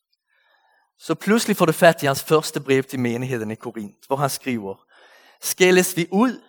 Så 0.99 1.15
pludselig 1.15 1.57
får 1.57 1.65
du 1.65 1.71
fat 1.71 2.03
i 2.03 2.05
hans 2.05 2.23
første 2.23 2.59
brev 2.59 2.83
til 2.83 2.99
menigheden 2.99 3.51
i 3.51 3.55
Korinth, 3.55 4.07
hvor 4.07 4.15
han 4.15 4.29
skriver, 4.29 4.75
Skældes 5.41 5.97
vi 5.97 6.07
ud, 6.11 6.41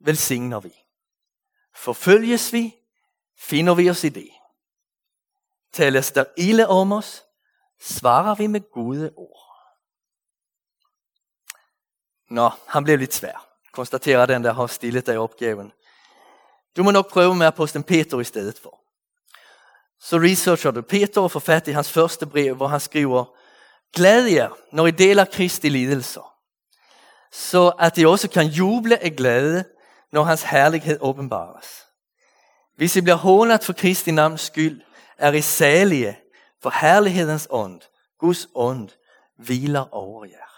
velsigner 0.00 0.60
vi. 0.60 0.72
Forfølges 1.76 2.52
vi, 2.52 2.74
finder 3.38 3.74
vi 3.74 3.90
os 3.90 4.04
i 4.04 4.08
det. 4.08 4.30
Tales 5.72 6.10
der 6.10 6.24
ille 6.36 6.68
om 6.68 6.92
os, 6.92 7.24
svarer 7.80 8.34
vi 8.34 8.46
med 8.46 8.72
gode 8.72 9.12
ord. 9.16 9.50
Nå, 12.30 12.50
han 12.66 12.84
blev 12.84 12.98
lidt 12.98 13.14
svær. 13.14 13.48
Konstaterer 13.72 14.26
den, 14.26 14.44
der 14.44 14.52
har 14.52 14.66
stillet 14.66 15.06
dig 15.06 15.18
opgaven. 15.18 15.72
Du 16.76 16.82
må 16.82 16.90
nok 16.90 17.10
prøve 17.10 17.34
med 17.34 17.46
aposteln 17.46 17.84
Peter 17.84 18.20
i 18.20 18.24
stedet 18.24 18.58
for. 18.58 18.77
Så 20.00 20.18
researcher 20.18 20.70
du 20.70 20.82
Peter 20.82 21.20
og 21.20 21.30
får 21.30 21.40
fat 21.40 21.68
i 21.68 21.72
hans 21.72 21.92
første 21.92 22.26
brev, 22.26 22.54
hvor 22.54 22.66
han 22.66 22.80
skriver, 22.80 23.24
Glæd 23.96 24.24
jer, 24.24 24.50
når 24.72 24.86
I 24.86 24.90
deler 24.90 25.24
Kristi 25.24 25.68
lidelser, 25.68 26.34
så 27.32 27.68
at 27.68 27.98
I 27.98 28.04
også 28.04 28.30
kan 28.30 28.46
juble 28.46 29.02
af 29.04 29.16
glæde, 29.16 29.64
når 30.12 30.22
hans 30.22 30.42
herlighed 30.42 30.98
åbenbares. 31.00 31.86
Hvis 32.76 32.96
I 32.96 33.00
bliver 33.00 33.16
hånet 33.16 33.64
for 33.64 33.72
Kristi 33.72 34.10
navns 34.10 34.40
skyld, 34.40 34.82
er 35.18 35.32
I 35.32 35.40
salige, 35.40 36.18
for 36.62 36.70
herlighedens 36.70 37.48
ånd, 37.50 37.80
Guds 38.18 38.46
ånd, 38.54 38.88
hviler 39.36 39.94
over 39.94 40.24
jer. 40.24 40.48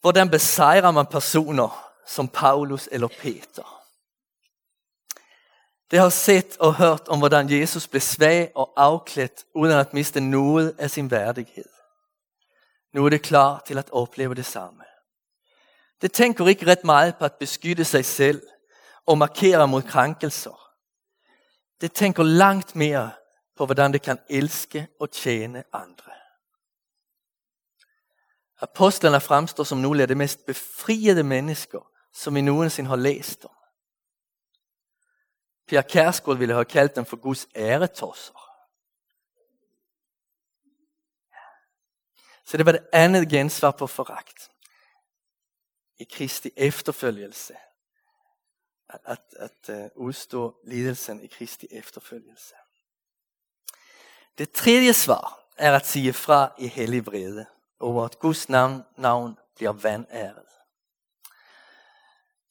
Hvordan 0.00 0.30
besejrer 0.30 0.90
man 0.90 1.06
personer 1.06 1.92
som 2.06 2.28
Paulus 2.28 2.88
eller 2.92 3.08
Peter? 3.08 3.79
Det 5.90 5.98
har 5.98 6.08
sett 6.08 6.56
og 6.56 6.74
hørt 6.74 7.08
om 7.08 7.18
hvordan 7.18 7.50
Jesus 7.50 7.88
blev 7.88 8.00
svag 8.00 8.52
og 8.54 8.72
afklædt 8.76 9.44
uden 9.54 9.72
at 9.72 9.94
miste 9.94 10.20
noget 10.20 10.76
af 10.78 10.90
sin 10.90 11.10
værdighed. 11.10 11.68
Nu 12.94 13.04
er 13.04 13.10
det 13.10 13.22
klar 13.22 13.62
til 13.66 13.78
at 13.78 13.90
opleve 13.92 14.34
det 14.34 14.46
samme. 14.46 14.84
Det 16.02 16.12
tænker 16.12 16.46
ikke 16.46 16.66
ret 16.66 16.84
meget 16.84 17.16
på 17.16 17.24
at 17.24 17.34
beskytte 17.34 17.84
sig 17.84 18.04
selv 18.04 18.42
og 19.06 19.18
markere 19.18 19.68
mod 19.68 19.82
krænkelser. 19.82 20.70
Det 21.80 21.92
tænker 21.92 22.22
langt 22.22 22.76
mere 22.76 23.10
på 23.56 23.66
hvordan 23.66 23.92
det 23.92 24.02
kan 24.02 24.18
elske 24.28 24.88
og 25.00 25.10
tjene 25.10 25.64
andre. 25.72 26.12
Apostlerne 28.60 29.20
fremstår 29.20 29.64
som 29.64 29.78
nogle 29.78 30.02
af 30.02 30.08
de 30.08 30.14
mest 30.14 30.46
befriede 30.46 31.22
mennesker, 31.22 31.90
som 32.14 32.34
vi 32.34 32.40
nogensinde 32.40 32.88
har 32.88 32.96
læst 32.96 33.44
om. 33.44 33.59
Pia 35.70 35.82
Kærsgaard 35.82 36.38
ville 36.38 36.54
have 36.54 36.64
kaldt 36.64 36.96
dem 36.96 37.04
for 37.04 37.16
Guds 37.16 37.48
æretosser. 37.56 38.32
Så 42.44 42.56
det 42.56 42.66
var 42.66 42.72
det 42.72 42.86
andet 42.92 43.28
gensvar 43.28 43.70
på 43.70 43.86
foragt. 43.86 44.50
I 45.98 46.04
Kristi 46.04 46.50
efterfølgelse. 46.56 47.56
At, 48.88 49.00
at, 49.04 49.20
at 49.36 49.84
eh, 49.84 49.90
udstå 49.96 50.60
lidelsen 50.64 51.22
i 51.22 51.26
Kristi 51.26 51.66
efterfølgelse. 51.70 52.54
Det 54.38 54.52
tredje 54.52 54.92
svar 54.92 55.48
er 55.56 55.76
at 55.76 55.86
sige 55.86 56.12
fra 56.12 56.54
i 56.58 56.66
hellig 56.66 57.06
vrede 57.06 57.46
over 57.80 58.04
at 58.04 58.18
Guds 58.18 58.48
navn, 58.48 58.84
navn 58.96 59.38
bliver 59.56 59.72
vanæret. 59.72 60.46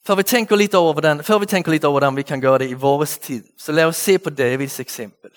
Før 0.09 0.15
vi 0.15 0.23
tænker 0.23 0.55
lidt 0.55 0.75
over, 0.75 0.93
hvordan, 0.93 1.23
før 1.23 1.37
vi 1.37 1.45
tænker 1.45 1.71
lidt 1.71 1.83
over, 1.83 1.91
hvordan 1.91 2.15
vi 2.15 2.21
kan 2.21 2.41
gøre 2.41 2.57
det 2.57 2.69
i 2.69 2.73
vores 2.73 3.17
tid, 3.17 3.43
så 3.57 3.71
lad 3.71 3.85
os 3.85 3.95
se 3.95 4.19
på 4.19 4.29
Davids 4.29 4.79
eksempel. 4.79 5.31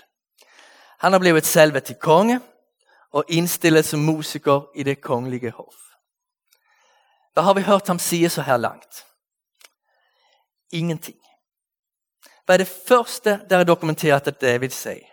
Han 0.98 1.12
har 1.12 1.18
blevet 1.18 1.46
salvet 1.46 1.84
til 1.84 1.94
konge 1.94 2.40
og 3.12 3.24
indstillet 3.28 3.84
som 3.84 4.00
musiker 4.00 4.60
i 4.74 4.82
det 4.82 5.00
kongelige 5.00 5.50
hof. 5.50 5.74
Hvad 7.32 7.42
har 7.42 7.54
vi 7.54 7.60
hørt 7.60 7.86
ham 7.86 7.98
sige 7.98 8.28
så 8.28 8.42
her 8.42 8.56
langt? 8.56 9.06
Ingenting. 10.72 11.18
Hvad 12.44 12.56
er 12.56 12.64
det 12.64 12.74
første, 12.88 13.40
der 13.50 13.56
er 13.56 13.64
dokumenteret, 13.64 14.26
at 14.26 14.40
David 14.40 14.70
sagde? 14.70 15.06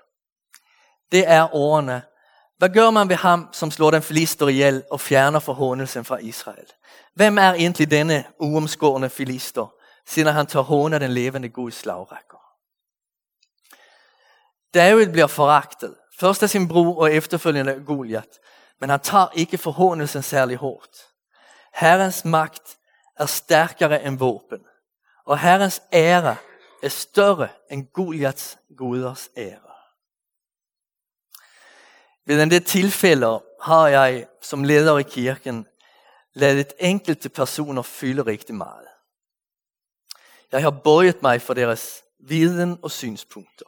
Det 1.11 1.27
er 1.27 1.55
ordene, 1.55 2.01
hvad 2.59 2.69
gør 2.69 2.89
man 2.89 3.09
ved 3.09 3.15
ham, 3.15 3.49
som 3.51 3.71
slår 3.71 3.91
den 3.91 4.01
filister 4.01 4.47
ihjel 4.47 4.83
og 4.91 4.99
fjerner 4.99 5.39
forhåndelsen 5.39 6.05
fra 6.05 6.17
Israel? 6.17 6.67
Hvem 7.15 7.37
er 7.37 7.53
egentlig 7.53 7.91
denne 7.91 8.23
uomskårne 8.39 9.09
filister, 9.09 9.73
siden 10.07 10.33
han 10.33 10.47
tager 10.47 10.63
hånd 10.63 10.93
af 10.93 10.99
den 10.99 11.11
levende 11.11 11.49
Guds 11.49 11.75
slagrækker? 11.75 12.37
David 14.73 15.11
bliver 15.11 15.27
foragtet, 15.27 15.95
først 16.19 16.43
af 16.43 16.49
sin 16.49 16.67
bror 16.67 17.01
og 17.01 17.13
efterfølgende 17.13 17.83
Goliat, 17.85 18.39
men 18.79 18.89
han 18.89 18.99
tager 18.99 19.27
ikke 19.33 19.57
forhåndelsen 19.57 20.21
særlig 20.23 20.57
hårdt. 20.57 20.97
Herrens 21.73 22.25
magt 22.25 22.77
er 23.17 23.25
stærkere 23.25 24.03
end 24.03 24.17
våben, 24.17 24.59
og 25.25 25.39
Herrens 25.39 25.81
ære 25.93 26.35
er 26.83 26.89
større 26.89 27.47
end 27.71 27.87
Goliats 27.93 28.57
guders 28.77 29.29
ære. 29.37 29.78
Ved 32.29 32.43
en 32.43 32.51
del 32.51 32.63
tilfælde 32.63 33.43
har 33.61 33.87
jeg 33.87 34.27
som 34.41 34.63
leder 34.63 34.97
i 34.97 35.03
kirken 35.03 35.67
ladet 36.33 36.73
enkelte 36.79 37.29
personer 37.29 37.81
fylde 37.81 38.21
rigtig 38.21 38.55
meget. 38.55 38.87
Jeg 40.51 40.61
har 40.61 40.69
bøjet 40.69 41.21
mig 41.21 41.41
for 41.41 41.53
deres 41.53 42.03
viden 42.19 42.79
og 42.83 42.91
synspunkter. 42.91 43.65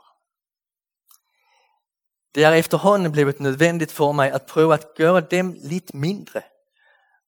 Det 2.36 2.44
er 2.44 2.52
efterhånden 2.52 3.12
blevet 3.12 3.40
nødvendigt 3.40 3.92
for 3.92 4.12
mig 4.12 4.32
at 4.32 4.46
prøve 4.46 4.74
at 4.74 4.94
gøre 4.96 5.22
dem 5.22 5.56
lidt 5.58 5.94
mindre 5.94 6.42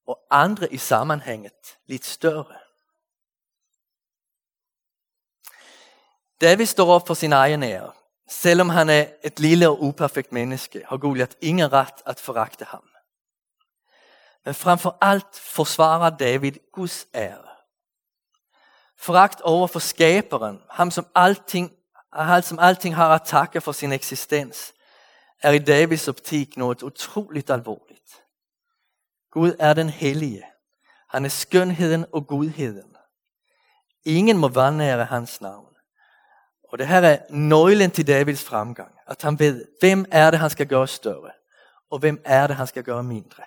og 0.07 0.19
andre 0.31 0.73
i 0.73 0.77
sammenhænget 0.77 1.77
lidt 1.85 2.05
større. 2.05 2.57
David 6.41 6.65
står 6.65 6.91
op 6.95 7.07
for 7.07 7.13
sin 7.13 7.33
egen 7.33 7.63
ære. 7.63 7.91
Selvom 8.29 8.69
han 8.69 8.89
er 8.89 9.05
et 9.23 9.39
lille 9.39 9.69
og 9.69 9.83
uperfekt 9.83 10.31
menneske, 10.31 10.83
har 10.89 10.97
Goliat 10.97 11.35
ingen 11.41 11.73
ret 11.73 12.01
at 12.05 12.19
foragte 12.19 12.65
ham. 12.65 12.83
Men 14.45 14.53
framför 14.53 14.97
allt 15.01 15.39
forsvarer 15.39 16.09
David 16.09 16.53
Guds 16.71 17.07
ære. 17.13 17.49
Foragt 18.97 19.41
over 19.41 19.67
for 19.67 19.79
skaberen, 19.79 20.61
ham 20.69 20.91
som 20.91 21.07
allting, 21.15 21.71
han 22.13 22.43
som 22.43 22.59
allting 22.59 22.95
har 22.95 23.15
at 23.15 23.21
takke 23.25 23.61
for 23.61 23.71
sin 23.71 23.91
eksistens, 23.91 24.73
er 25.41 25.51
i 25.51 25.59
Davids 25.59 26.07
optik 26.07 26.57
noget 26.57 26.83
utroligt 26.83 27.49
alvorligt. 27.49 28.23
Gud 29.31 29.55
er 29.59 29.73
den 29.73 29.89
hellige. 29.89 30.43
Han 31.09 31.25
er 31.25 31.29
skønheden 31.29 32.05
og 32.11 32.27
godheden. 32.27 32.95
Ingen 34.05 34.37
må 34.37 34.47
vandære 34.47 35.05
hans 35.05 35.41
navn. 35.41 35.72
Og 36.73 36.79
det 36.79 36.87
her 36.87 37.01
er 37.01 37.19
nøglen 37.29 37.91
til 37.91 38.07
Davids 38.07 38.43
fremgang. 38.43 38.95
At 39.07 39.21
han 39.21 39.39
ved, 39.39 39.65
hvem 39.79 40.05
er 40.11 40.31
det, 40.31 40.39
han 40.39 40.49
skal 40.49 40.67
gøre 40.67 40.87
større, 40.87 41.31
og 41.89 41.99
hvem 41.99 42.21
er 42.25 42.47
det, 42.47 42.55
han 42.55 42.67
skal 42.67 42.83
gøre 42.83 43.03
mindre. 43.03 43.43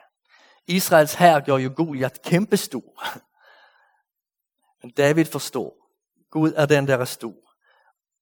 Israels 0.67 1.15
her 1.15 1.41
gør 1.41 1.57
jo 1.57 1.73
Goliat 1.77 2.23
kæmpestor. 2.23 3.05
Men 4.83 4.91
David 4.91 5.25
forstår, 5.25 5.91
Gud 6.31 6.53
er 6.57 6.67
den, 6.67 6.87
der 6.87 6.97
er 6.97 7.05
stor, 7.05 7.35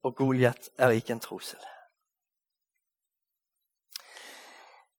og 0.03 0.17
Goliat 0.17 0.71
er 0.79 0.91
ikke 0.91 1.13
en 1.13 1.21
trussel. 1.21 1.59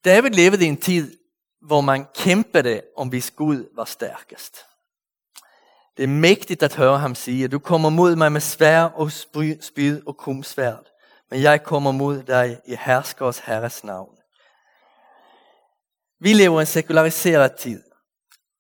David 0.06 0.30
levede 0.30 0.66
i 0.66 0.68
en 0.68 0.82
tid, 0.82 1.20
hvor 1.62 1.82
man 1.82 2.06
kæmpede 2.16 2.82
om 2.98 3.10
hvis 3.10 3.32
Gud 3.32 3.70
var 3.76 3.86
stærkest. 3.86 4.66
Det 5.98 6.04
er 6.04 6.08
mægtigt 6.08 6.64
at 6.64 6.76
høre 6.76 7.00
ham 7.00 7.16
sige, 7.16 7.48
du 7.48 7.60
kommer 7.60 7.90
mod 7.90 8.16
mig 8.16 8.32
med 8.32 8.42
svær 8.42 8.82
og 8.84 9.12
spyd 9.62 10.02
og 10.06 10.18
kumsværd, 10.18 10.86
men 11.32 11.42
jeg 11.42 11.64
kommer 11.64 11.92
mod 11.92 12.24
dig 12.24 12.60
i 12.66 12.76
herskers 12.80 13.40
herres 13.40 13.84
navn. 13.84 14.18
Vi 16.20 16.34
lever 16.34 16.60
i 16.60 16.62
en 16.62 16.68
sekulariseret 16.68 17.56
tid 17.56 17.84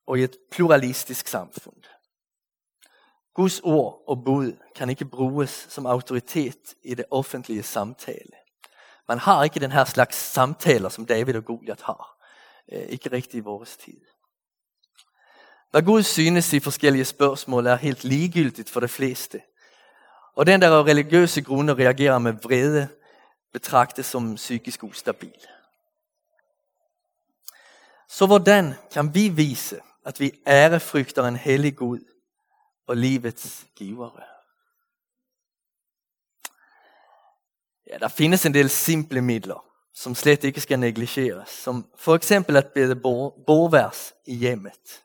og 0.07 0.19
i 0.19 0.23
et 0.23 0.37
pluralistisk 0.51 1.27
samfund. 1.27 1.83
Guds 3.33 3.59
ord 3.59 4.03
og 4.07 4.23
bud 4.25 4.57
kan 4.75 4.89
ikke 4.89 5.05
bruges 5.05 5.67
som 5.69 5.85
autoritet 5.85 6.75
i 6.83 6.93
det 6.93 7.05
offentlige 7.11 7.63
samtale. 7.63 8.31
Man 9.07 9.19
har 9.19 9.43
ikke 9.43 9.59
den 9.59 9.71
her 9.71 9.85
slags 9.85 10.15
samtaler, 10.17 10.89
som 10.89 11.05
David 11.05 11.35
og 11.35 11.45
Goliat 11.45 11.81
har. 11.81 12.17
Øh, 12.71 12.81
ikke 12.81 13.11
rigtig 13.11 13.37
i 13.37 13.41
vores 13.41 13.77
tid. 13.77 14.01
Hvad 15.75 15.83
Gud 15.83 16.03
synes 16.03 16.53
i 16.53 16.59
forskellige 16.59 17.05
spørgsmål 17.05 17.65
er 17.65 17.75
helt 17.75 18.03
ligegyldigt 18.03 18.69
for 18.69 18.79
de 18.79 18.87
fleste. 18.87 19.41
Og 20.35 20.45
den 20.45 20.61
der 20.61 20.71
af 20.71 20.83
religiøse 20.83 21.41
grunde 21.41 21.73
reagerer 21.73 22.17
med 22.17 22.33
vrede, 22.33 22.87
betragtes 23.53 24.05
som 24.05 24.35
psykisk 24.35 24.83
ustabil. 24.83 25.35
Så 28.09 28.25
hvordan 28.25 28.73
kan 28.91 29.15
vi 29.15 29.29
vise, 29.29 29.79
at 30.05 30.19
vi 30.19 30.31
ærefrygter 30.47 31.27
en 31.27 31.35
hellig 31.35 31.75
Gud 31.75 31.99
og 32.87 32.97
livets 32.97 33.65
givere? 33.75 34.21
Ja, 37.89 37.97
der 37.97 38.07
findes 38.07 38.45
en 38.45 38.53
del 38.53 38.69
simple 38.69 39.21
midler, 39.21 39.65
som 39.93 40.15
slet 40.15 40.43
ikke 40.43 40.61
skal 40.61 40.79
negligeres, 40.79 41.49
som 41.49 41.85
for 41.97 42.15
eksempel 42.15 42.57
at 42.57 42.67
bede 42.67 42.95
borvers 43.45 44.13
i 44.25 44.35
hjemmet 44.35 45.04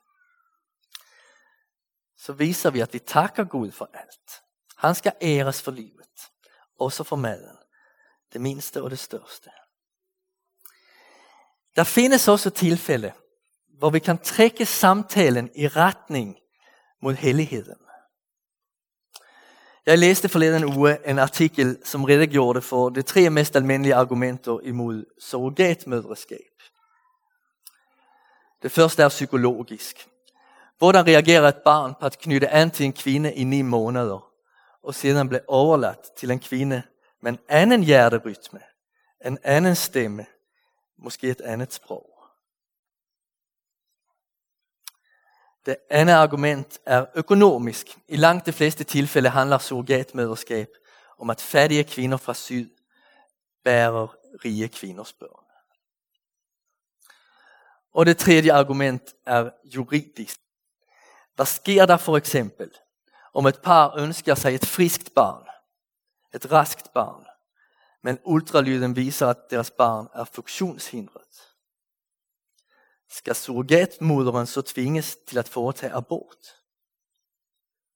så 2.20 2.33
visar 2.33 2.70
vi 2.70 2.83
att 2.83 2.94
vi 2.94 2.98
tackar 2.98 3.44
Gud 3.44 3.74
för 3.74 3.88
allt. 3.94 4.42
Han 4.76 4.94
skal 4.94 5.12
æres 5.20 5.62
för 5.62 5.72
livet, 5.72 6.30
også 6.78 7.04
för 7.04 7.16
maden, 7.16 7.56
det 8.33 8.40
minste 8.40 8.83
och 8.83 8.90
det 8.90 8.98
største. 8.98 9.50
Der 11.76 11.85
findes 11.85 12.28
også 12.28 12.50
tilfælde, 12.50 13.12
hvor 13.78 13.90
vi 13.90 13.98
kan 13.98 14.18
trække 14.18 14.66
samtalen 14.66 15.50
i 15.54 15.68
retning 15.68 16.37
mod 17.02 17.14
helligheden. 17.14 17.76
Jeg 19.87 19.98
læste 19.98 20.28
forleden 20.28 20.64
uge 20.64 21.09
en 21.11 21.18
artikel, 21.18 21.78
som 21.85 22.04
redegjorde 22.04 22.62
for 22.62 22.88
de 22.88 23.02
tre 23.02 23.30
mest 23.30 23.56
almindelige 23.56 23.94
argumenter 23.94 24.61
imod 24.61 25.04
surrogatmødreskab. 25.20 26.62
Det 28.62 28.72
første 28.72 29.02
er 29.02 29.09
psykologisk. 29.09 30.09
Hvordan 30.80 31.06
reagerer 31.06 31.48
et 31.48 31.62
barn 31.64 31.94
på 32.00 32.06
at 32.06 32.18
knytte 32.18 32.48
an 32.48 32.70
til 32.70 32.86
en 32.86 32.92
kvinde 32.92 33.34
i 33.34 33.44
ni 33.44 33.62
måneder, 33.62 34.32
og 34.82 34.94
sedan 34.94 35.28
bli 35.28 35.38
overladt 35.48 36.16
til 36.16 36.30
en 36.30 36.40
kvinde 36.40 36.82
med 37.20 37.32
en 37.32 37.38
anden 37.48 37.82
hjerterytme, 37.82 38.60
en 39.26 39.38
anden 39.42 39.76
stemme, 39.76 40.26
måske 40.98 41.30
et 41.30 41.40
andet 41.40 41.72
sprog? 41.72 42.06
Det 45.66 45.76
andet 45.90 46.14
argument 46.14 46.78
er 46.86 47.06
økonomisk. 47.14 47.98
I 48.08 48.16
langt 48.16 48.46
de 48.46 48.52
fleste 48.52 48.84
tilfælde 48.84 49.28
handler 49.28 49.58
surrogatmøderskab 49.58 50.68
om 51.18 51.30
at 51.30 51.40
fattige 51.40 51.84
kvinder 51.84 52.16
fra 52.16 52.34
syd 52.34 52.70
bærer 53.64 54.16
rige 54.44 54.68
kvinders 54.68 55.12
børn. 55.12 55.44
Og 57.92 58.06
det 58.06 58.18
tredje 58.18 58.52
argument 58.52 59.14
er 59.26 59.50
juridisk. 59.64 60.40
Hvad 61.34 61.46
sker 61.46 61.86
der 61.86 61.96
for 61.96 62.16
eksempel, 62.16 62.70
om 63.34 63.46
et 63.46 63.62
par 63.62 63.98
ønsker 63.98 64.34
sig 64.34 64.54
et 64.54 64.66
friskt 64.66 65.14
barn, 65.14 65.46
et 66.34 66.52
raskt 66.52 66.92
barn, 66.92 67.26
men 68.02 68.18
ultralyden 68.24 68.96
viser, 68.96 69.26
at 69.28 69.50
deres 69.50 69.70
barn 69.70 70.08
er 70.14 70.24
funktionshindret? 70.24 71.54
Skal 73.08 73.34
surrogatmoderen 73.34 74.46
så 74.46 74.62
tvinges 74.62 75.18
til 75.26 75.38
at 75.38 75.48
foretage 75.48 75.92
abort? 75.92 76.56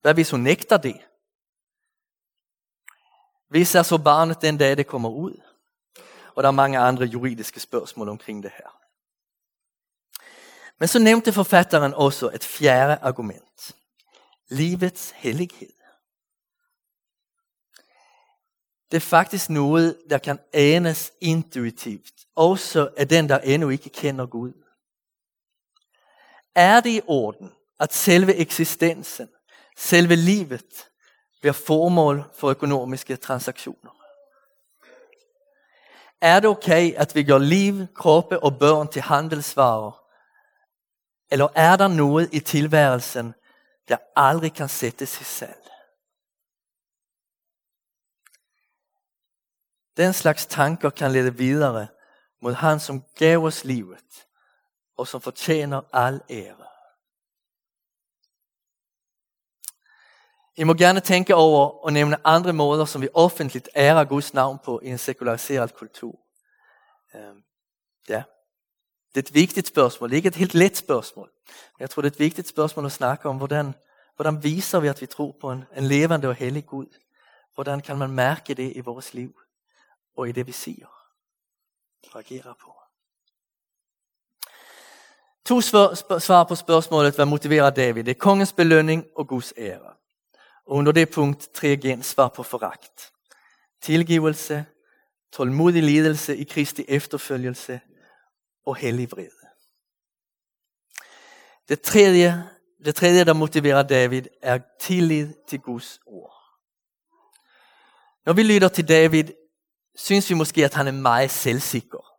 Hvad 0.00 0.14
hvis 0.14 0.30
hun 0.30 0.40
nægter 0.40 0.76
det? 0.76 1.00
Hvis 3.48 3.74
er 3.74 3.82
så 3.82 3.98
barnet 3.98 4.42
den 4.42 4.58
dag, 4.58 4.76
det 4.76 4.86
kommer 4.86 5.08
ud? 5.08 5.40
Og 6.34 6.42
der 6.42 6.48
er 6.48 6.52
mange 6.52 6.78
andre 6.78 7.04
juridiske 7.04 7.60
spørgsmål 7.60 8.08
omkring 8.08 8.42
det 8.42 8.50
her. 8.56 8.83
Men 10.78 10.88
så 10.88 10.98
nævnte 10.98 11.32
forfatteren 11.32 11.94
også 11.94 12.30
et 12.30 12.44
fjerde 12.44 12.98
argument. 13.02 13.76
Livets 14.48 15.10
hellighed. 15.10 15.72
Det 18.90 18.96
er 18.96 19.00
faktisk 19.00 19.50
noget, 19.50 19.98
der 20.10 20.18
kan 20.18 20.38
anes 20.52 21.12
intuitivt, 21.20 22.12
også 22.36 22.90
af 22.96 23.08
den, 23.08 23.28
der 23.28 23.38
endnu 23.38 23.68
ikke 23.68 23.90
kender 23.90 24.26
Gud. 24.26 24.52
Er 26.54 26.80
det 26.80 26.90
i 26.90 27.00
orden, 27.06 27.52
at 27.80 27.94
selve 27.94 28.34
eksistensen, 28.34 29.28
selve 29.76 30.16
livet, 30.16 30.88
bliver 31.40 31.52
formål 31.52 32.24
for 32.34 32.48
økonomiske 32.48 33.16
transaktioner? 33.16 33.90
Er 36.20 36.40
det 36.40 36.50
okay, 36.50 36.94
at 36.94 37.14
vi 37.14 37.22
gør 37.22 37.38
liv, 37.38 37.86
kroppe 37.94 38.42
og 38.42 38.58
børn 38.58 38.88
til 38.88 39.02
handelsvarer? 39.02 40.03
Eller 41.30 41.48
er 41.54 41.76
der 41.76 41.88
noget 41.88 42.34
i 42.34 42.40
tilværelsen, 42.40 43.34
der 43.88 43.96
aldrig 44.16 44.54
kan 44.54 44.68
sættes 44.68 45.20
i 45.20 45.24
selv? 45.24 45.64
Den 49.96 50.12
slags 50.12 50.46
tanker 50.46 50.90
kan 50.90 51.12
lede 51.12 51.36
videre 51.36 51.88
mod 52.42 52.52
han, 52.52 52.80
som 52.80 53.02
gav 53.18 53.44
os 53.44 53.64
livet, 53.64 54.26
og 54.96 55.08
som 55.08 55.20
fortjener 55.20 55.80
al 55.92 56.20
ære. 56.30 56.66
I 60.56 60.64
må 60.64 60.74
gerne 60.74 61.00
tænke 61.00 61.34
over 61.34 61.84
og 61.84 61.92
nævne 61.92 62.26
andre 62.26 62.52
måder, 62.52 62.84
som 62.84 63.02
vi 63.02 63.08
offentligt 63.14 63.68
ærer 63.76 64.04
Guds 64.04 64.34
navn 64.34 64.58
på 64.58 64.80
i 64.82 64.88
en 64.88 64.98
sekulariseret 64.98 65.74
kultur. 65.74 66.18
Øhm, 67.14 67.44
ja. 68.08 68.22
Det 69.14 69.24
er 69.24 69.28
et 69.28 69.34
vigtigt 69.34 69.68
spørgsmål. 69.68 70.08
Det 70.08 70.14
er 70.14 70.16
ikke 70.16 70.28
et 70.28 70.34
helt 70.34 70.54
let 70.54 70.76
spørgsmål. 70.76 71.30
Men 71.46 71.80
jeg 71.80 71.90
tror, 71.90 72.02
det 72.02 72.10
er 72.10 72.14
et 72.14 72.18
vigtigt 72.20 72.48
spørgsmål 72.48 72.86
at 72.86 72.92
snakke 72.92 73.28
om, 73.28 73.36
hvordan, 73.36 73.74
hvordan 74.16 74.42
viser 74.42 74.80
vi, 74.80 74.88
at 74.88 75.00
vi 75.00 75.06
tror 75.06 75.36
på 75.40 75.50
en, 75.50 75.64
en 75.76 75.84
levende 75.84 76.28
og 76.28 76.34
hellig 76.34 76.66
Gud? 76.66 76.86
Hvordan 77.54 77.80
kan 77.80 77.98
man 77.98 78.10
mærke 78.10 78.54
det 78.54 78.72
i 78.76 78.80
vores 78.80 79.14
liv 79.14 79.40
og 80.16 80.28
i 80.28 80.32
det, 80.32 80.46
vi 80.46 80.52
siger 80.52 80.86
og 82.04 82.16
reagerer 82.16 82.54
på? 82.60 82.74
To 85.44 85.60
svar 86.18 86.44
på 86.44 86.54
spørgsmålet, 86.54 87.14
hvad 87.14 87.26
motiverer 87.26 87.70
David? 87.70 88.04
Det 88.04 88.10
er 88.10 88.18
kongens 88.18 88.52
belønning 88.52 89.06
og 89.16 89.28
Guds 89.28 89.52
ære. 89.56 89.94
Og 90.66 90.76
under 90.76 90.92
det 90.92 91.10
punkt 91.10 91.48
tre 91.54 91.76
gensvar 91.76 92.28
på 92.28 92.42
forakt. 92.42 93.12
Tilgivelse, 93.82 94.66
tålmodig 95.32 95.82
lidelse 95.82 96.36
i 96.36 96.44
Kristi 96.44 96.84
efterfølgelse 96.88 97.80
og 98.66 98.76
hellig 98.76 99.10
vrede. 99.12 99.30
Det 101.68 101.80
tredje, 101.80 102.50
det 102.84 102.94
tredje, 102.94 103.24
der 103.24 103.32
motiverer 103.32 103.82
David, 103.82 104.22
er 104.42 104.58
tillid 104.80 105.34
til 105.48 105.60
Guds 105.60 106.00
ord. 106.06 106.34
Når 108.26 108.32
vi 108.32 108.42
lytter 108.42 108.68
til 108.68 108.88
David, 108.88 109.24
synes 109.96 110.30
vi 110.30 110.34
måske, 110.34 110.64
at 110.64 110.74
han 110.74 110.86
er 110.86 110.92
meget 110.92 111.30
selvsikker. 111.30 112.14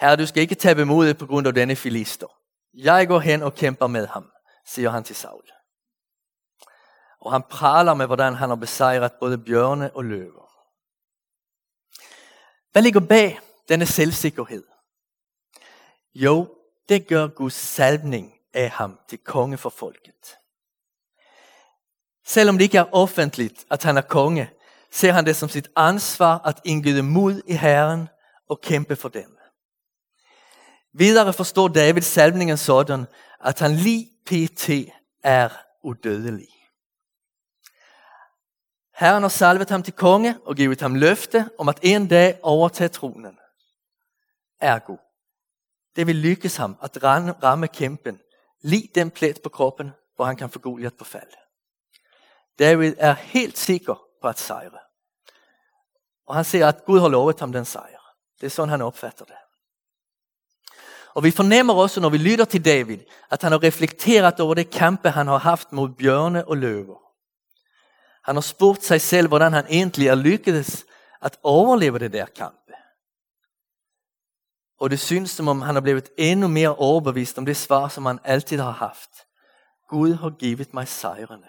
Herre, 0.00 0.16
du 0.16 0.26
skal 0.26 0.40
ikke 0.40 0.54
tabe 0.54 0.84
modet 0.84 1.18
på 1.18 1.26
grund 1.26 1.46
af 1.46 1.54
denne 1.54 1.76
filister. 1.76 2.26
Jeg 2.74 3.08
går 3.08 3.18
hen 3.18 3.42
og 3.42 3.54
kæmper 3.54 3.86
med 3.86 4.06
ham, 4.06 4.30
siger 4.66 4.90
han 4.90 5.04
til 5.04 5.16
Saul. 5.16 5.44
Og 7.20 7.32
han 7.32 7.42
praler 7.42 7.94
med, 7.94 8.06
hvordan 8.06 8.34
han 8.34 8.48
har 8.48 8.56
besejret 8.56 9.12
både 9.20 9.38
bjørne 9.38 9.96
og 9.96 10.04
løver. 10.04 10.48
Hvad 12.72 12.82
ligger 12.82 13.00
bag 13.00 13.40
denne 13.68 13.86
selvsikkerhed? 13.86 14.64
Jo, 16.14 16.54
det 16.88 17.06
gør 17.06 17.26
Guds 17.26 17.54
salvning 17.54 18.32
af 18.54 18.70
ham 18.70 18.98
til 19.08 19.18
konge 19.18 19.58
for 19.58 19.70
folket. 19.70 20.38
Selvom 22.26 22.58
det 22.58 22.64
ikke 22.64 22.78
er 22.78 22.94
offentligt, 22.94 23.66
at 23.70 23.82
han 23.82 23.96
er 23.96 24.00
konge, 24.00 24.50
ser 24.90 25.12
han 25.12 25.26
det 25.26 25.36
som 25.36 25.48
sit 25.48 25.68
ansvar 25.76 26.38
at 26.44 26.60
indgyde 26.64 27.02
mod 27.02 27.42
i 27.46 27.54
Herren 27.54 28.08
og 28.48 28.60
kæmpe 28.60 28.96
for 28.96 29.08
dem. 29.08 29.38
Videre 30.92 31.32
forstår 31.32 31.68
David 31.68 32.02
salvningen 32.02 32.56
sådan, 32.56 33.06
at 33.44 33.58
han 33.58 33.72
lige 33.72 34.10
pt. 34.26 34.70
er 35.22 35.48
udødelig. 35.82 36.48
Herren 38.94 39.22
har 39.22 39.28
salvet 39.28 39.70
ham 39.70 39.82
til 39.82 39.94
konge 39.94 40.38
og 40.44 40.56
givet 40.56 40.80
ham 40.80 40.94
løfte 40.94 41.50
om 41.58 41.68
at 41.68 41.78
en 41.82 42.08
dag 42.08 42.38
overtage 42.42 42.88
tronen. 42.88 43.38
Ergo, 44.60 44.96
det 45.96 46.06
vil 46.06 46.16
lykkes 46.16 46.56
ham 46.56 46.76
at 46.82 47.02
ramme 47.42 47.68
kæmpen, 47.68 48.20
lige 48.62 48.88
den 48.94 49.10
plet 49.10 49.40
på 49.42 49.48
kroppen, 49.48 49.90
hvor 50.16 50.24
han 50.24 50.36
kan 50.36 50.50
få 50.50 50.58
Goliat 50.58 50.94
på 50.94 51.04
fald. 51.04 51.32
David 52.58 52.94
er 52.98 53.12
helt 53.12 53.58
sikker 53.58 53.94
på 54.22 54.28
at 54.28 54.38
sejre. 54.38 54.78
Og 56.26 56.34
han 56.34 56.44
ser, 56.44 56.66
at 56.66 56.84
Gud 56.84 57.00
har 57.00 57.08
lovet 57.08 57.40
ham 57.40 57.52
den 57.52 57.64
sejr. 57.64 58.14
Det 58.40 58.46
er 58.46 58.50
sådan, 58.50 58.68
han 58.68 58.82
opfatter 58.82 59.24
det. 59.24 59.34
Og 61.14 61.24
vi 61.24 61.30
fornemmer 61.30 61.74
også, 61.74 62.00
når 62.00 62.08
vi 62.08 62.18
lytter 62.18 62.44
til 62.44 62.64
David, 62.64 62.98
at 63.30 63.42
han 63.42 63.52
har 63.52 63.62
reflekteret 63.62 64.40
over 64.40 64.54
det 64.54 64.70
kampe, 64.70 65.10
han 65.10 65.26
har 65.26 65.38
haft 65.38 65.72
mod 65.72 65.88
bjørne 65.88 66.48
og 66.48 66.56
løver. 66.56 66.98
Han 68.24 68.36
har 68.36 68.40
spurgt 68.40 68.84
sig 68.84 69.00
selv, 69.00 69.28
hvordan 69.28 69.52
han 69.52 69.66
egentlig 69.66 70.08
er 70.08 70.14
lykkedes 70.14 70.86
at 71.22 71.38
overleve 71.42 71.98
det 71.98 72.12
der 72.12 72.26
kamp. 72.26 72.67
Og 74.80 74.90
det 74.90 75.00
synes 75.00 75.30
som 75.30 75.48
om 75.48 75.62
han 75.62 75.74
har 75.74 75.80
blevet 75.80 76.08
endnu 76.18 76.48
mere 76.48 76.76
overbevist 76.76 77.38
om 77.38 77.46
det 77.46 77.56
svar, 77.56 77.88
som 77.88 78.06
han 78.06 78.20
altid 78.24 78.58
har 78.58 78.70
haft. 78.70 79.10
Gud 79.88 80.14
har 80.14 80.30
givet 80.30 80.74
mig 80.74 80.88
sejrene. 80.88 81.48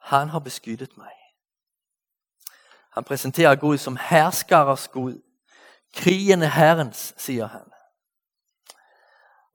Han 0.00 0.28
har 0.28 0.38
beskyttet 0.38 0.96
mig. 0.96 1.12
Han 2.92 3.04
præsenterer 3.04 3.54
Gud 3.54 3.78
som 3.78 3.96
herskarers 4.00 4.88
Gud. 4.88 5.22
Krigen 5.94 6.42
er 6.42 6.46
Herrens, 6.46 7.14
siger 7.16 7.46
han. 7.46 7.72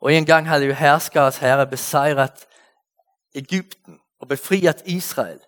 Og 0.02 0.14
en 0.14 0.26
gang 0.26 0.48
havde 0.48 0.66
jo 0.66 0.74
herskares 0.74 1.38
herre 1.38 1.68
besejret 1.68 2.46
Ægypten 3.36 4.00
og 4.20 4.28
befriet 4.28 4.82
Israel 4.86 5.40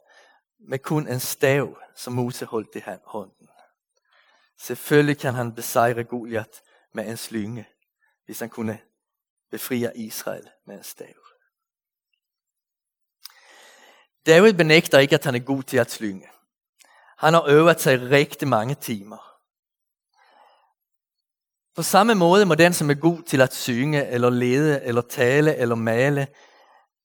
med 0.59 0.79
kun 0.79 1.07
en 1.07 1.19
stav, 1.19 1.77
som 1.95 2.13
Mose 2.13 2.45
holdt 2.45 2.75
i 2.75 2.81
hånden. 3.05 3.47
Selvfølgelig 4.59 5.17
kan 5.17 5.33
han 5.33 5.55
besejre 5.55 6.03
Goliat 6.03 6.61
med 6.93 7.07
en 7.07 7.17
slynge, 7.17 7.67
hvis 8.25 8.39
han 8.39 8.49
kunne 8.49 8.79
befria 9.51 9.91
Israel 9.95 10.49
med 10.65 10.77
en 10.77 10.83
stav. 10.83 11.15
David 14.25 14.53
benægter 14.53 14.99
ikke, 14.99 15.15
at 15.15 15.25
han 15.25 15.35
er 15.35 15.39
god 15.39 15.63
til 15.63 15.77
at 15.77 15.91
slynge. 15.91 16.27
Han 17.17 17.33
har 17.33 17.47
øvet 17.47 17.81
sig 17.81 18.11
rigtig 18.11 18.47
mange 18.47 18.75
timer. 18.75 19.29
På 21.75 21.83
samme 21.83 22.15
måde 22.15 22.45
må 22.45 22.55
den, 22.55 22.73
som 22.73 22.89
er 22.89 22.93
god 22.93 23.23
til 23.23 23.41
at 23.41 23.53
synge, 23.53 24.07
eller 24.07 24.29
lede, 24.29 24.83
eller 24.83 25.01
tale, 25.01 25.55
eller 25.55 25.75
male, 25.75 26.27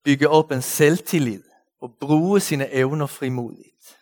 bygge 0.05 0.29
op 0.29 0.51
en 0.51 0.63
selvtillid 0.63 1.43
og 1.81 1.97
bruge 2.01 2.41
sine 2.41 2.73
evner 2.73 3.07
frimodigt. 3.07 3.99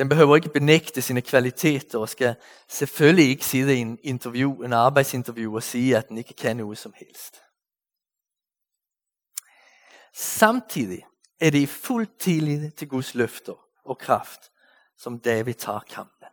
Den 0.00 0.08
behøver 0.08 0.36
ikke 0.36 0.48
benægte 0.48 1.02
sine 1.02 1.22
kvaliteter 1.22 1.98
og 1.98 2.08
skal 2.08 2.34
selvfølgelig 2.68 3.28
ikke 3.28 3.44
sidde 3.44 3.74
i 3.74 3.78
en 3.78 3.98
interview, 4.02 4.62
en 4.62 4.72
arbejdsinterview 4.72 5.54
og 5.54 5.62
sige, 5.62 5.96
at 5.96 6.08
den 6.08 6.18
ikke 6.18 6.34
kan 6.34 6.56
noget 6.56 6.78
som 6.78 6.94
helst. 6.96 7.42
Samtidig 10.14 11.06
er 11.40 11.50
det 11.50 11.58
i 11.58 11.66
fuld 11.66 12.08
tillid 12.18 12.70
til 12.70 12.88
Guds 12.88 13.14
løfter 13.14 13.54
og 13.84 13.98
kraft, 13.98 14.40
som 14.98 15.18
David 15.18 15.54
tager 15.54 15.80
kampen. 15.80 16.28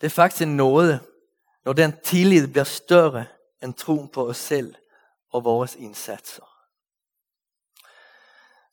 Det 0.00 0.06
er 0.06 0.10
faktisk 0.10 0.42
en 0.42 0.56
nåde, 0.56 1.00
når 1.64 1.72
den 1.72 1.92
tillid 2.04 2.48
bliver 2.48 2.64
større 2.64 3.26
end 3.62 3.74
troen 3.74 4.08
på 4.08 4.28
os 4.28 4.36
selv 4.36 4.74
og 5.30 5.44
vores 5.44 5.76
indsatser. 5.76 6.57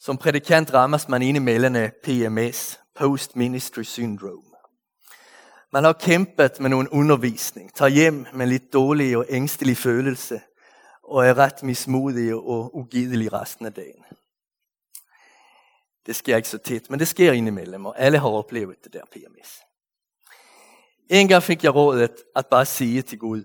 Som 0.06 0.18
predikant 0.18 0.74
rammes 0.74 1.08
man 1.10 1.22
indimellem 1.22 1.76
af 1.76 1.94
PMS, 2.04 2.80
Post 2.96 3.36
Ministry 3.36 3.82
Syndrome. 3.82 4.52
Man 5.74 5.84
har 5.84 5.94
kæmpet 5.94 6.60
med 6.60 6.70
nogen 6.70 6.88
undervisning, 6.88 7.74
tager 7.74 7.90
hjem 7.90 8.26
med 8.34 8.48
lidt 8.48 8.74
dårlig 8.74 9.18
og 9.18 9.26
ængstelig 9.30 9.78
følelse, 9.78 10.42
og 11.04 11.28
er 11.28 11.38
ret 11.38 11.64
mismodig 11.64 12.36
og 12.36 12.76
ugidelig 12.76 13.34
resten 13.34 13.66
af 13.66 13.74
dagen. 13.74 14.04
Det 16.06 16.16
sker 16.16 16.36
ikke 16.38 16.50
så 16.50 16.58
tit, 16.58 16.90
men 16.90 17.00
det 17.00 17.08
sker 17.08 17.32
indimellem, 17.32 17.86
og 17.86 18.00
alle 18.00 18.20
har 18.20 18.30
oplevet 18.30 18.76
det 18.84 18.94
der 18.94 19.02
PMS. 19.12 19.60
En 21.10 21.28
gang 21.28 21.44
fik 21.44 21.64
jeg 21.64 21.76
rådet 21.76 22.16
at 22.36 22.46
bare 22.48 22.66
sige 22.66 23.02
til 23.02 23.20
Gud, 23.20 23.44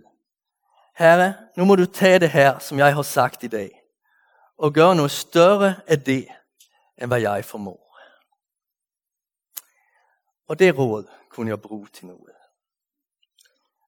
Herre, 0.98 1.34
nu 1.56 1.64
må 1.64 1.76
du 1.76 1.86
tage 1.86 2.18
det 2.18 2.30
her, 2.30 2.58
som 2.58 2.78
jeg 2.78 2.94
har 2.94 3.02
sagt 3.02 3.44
i 3.44 3.48
dag, 3.48 3.70
og 4.58 4.72
gøre 4.72 4.96
noget 4.96 5.10
større 5.10 5.74
af 5.86 6.00
det, 6.00 6.26
end 7.00 7.10
hvad 7.10 7.20
jeg 7.20 7.44
formår. 7.44 7.98
Og 10.48 10.58
det 10.58 10.78
råd 10.78 11.04
kunne 11.28 11.50
jeg 11.50 11.62
bruge 11.62 11.86
til 11.86 12.06
noget. 12.06 12.34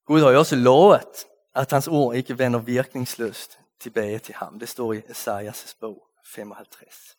Gud 0.06 0.20
har 0.20 0.30
jo 0.30 0.38
også 0.38 0.56
lovet, 0.56 1.26
at 1.54 1.70
hans 1.70 1.88
ord 1.88 2.14
ikke 2.14 2.38
vender 2.38 2.58
virkningsløst 2.58 3.58
tilbage 3.80 4.18
til 4.18 4.34
ham. 4.34 4.58
Det 4.58 4.68
står 4.68 4.92
i 4.92 5.02
Esajas 5.08 5.76
bog 5.80 6.08
55. 6.26 7.16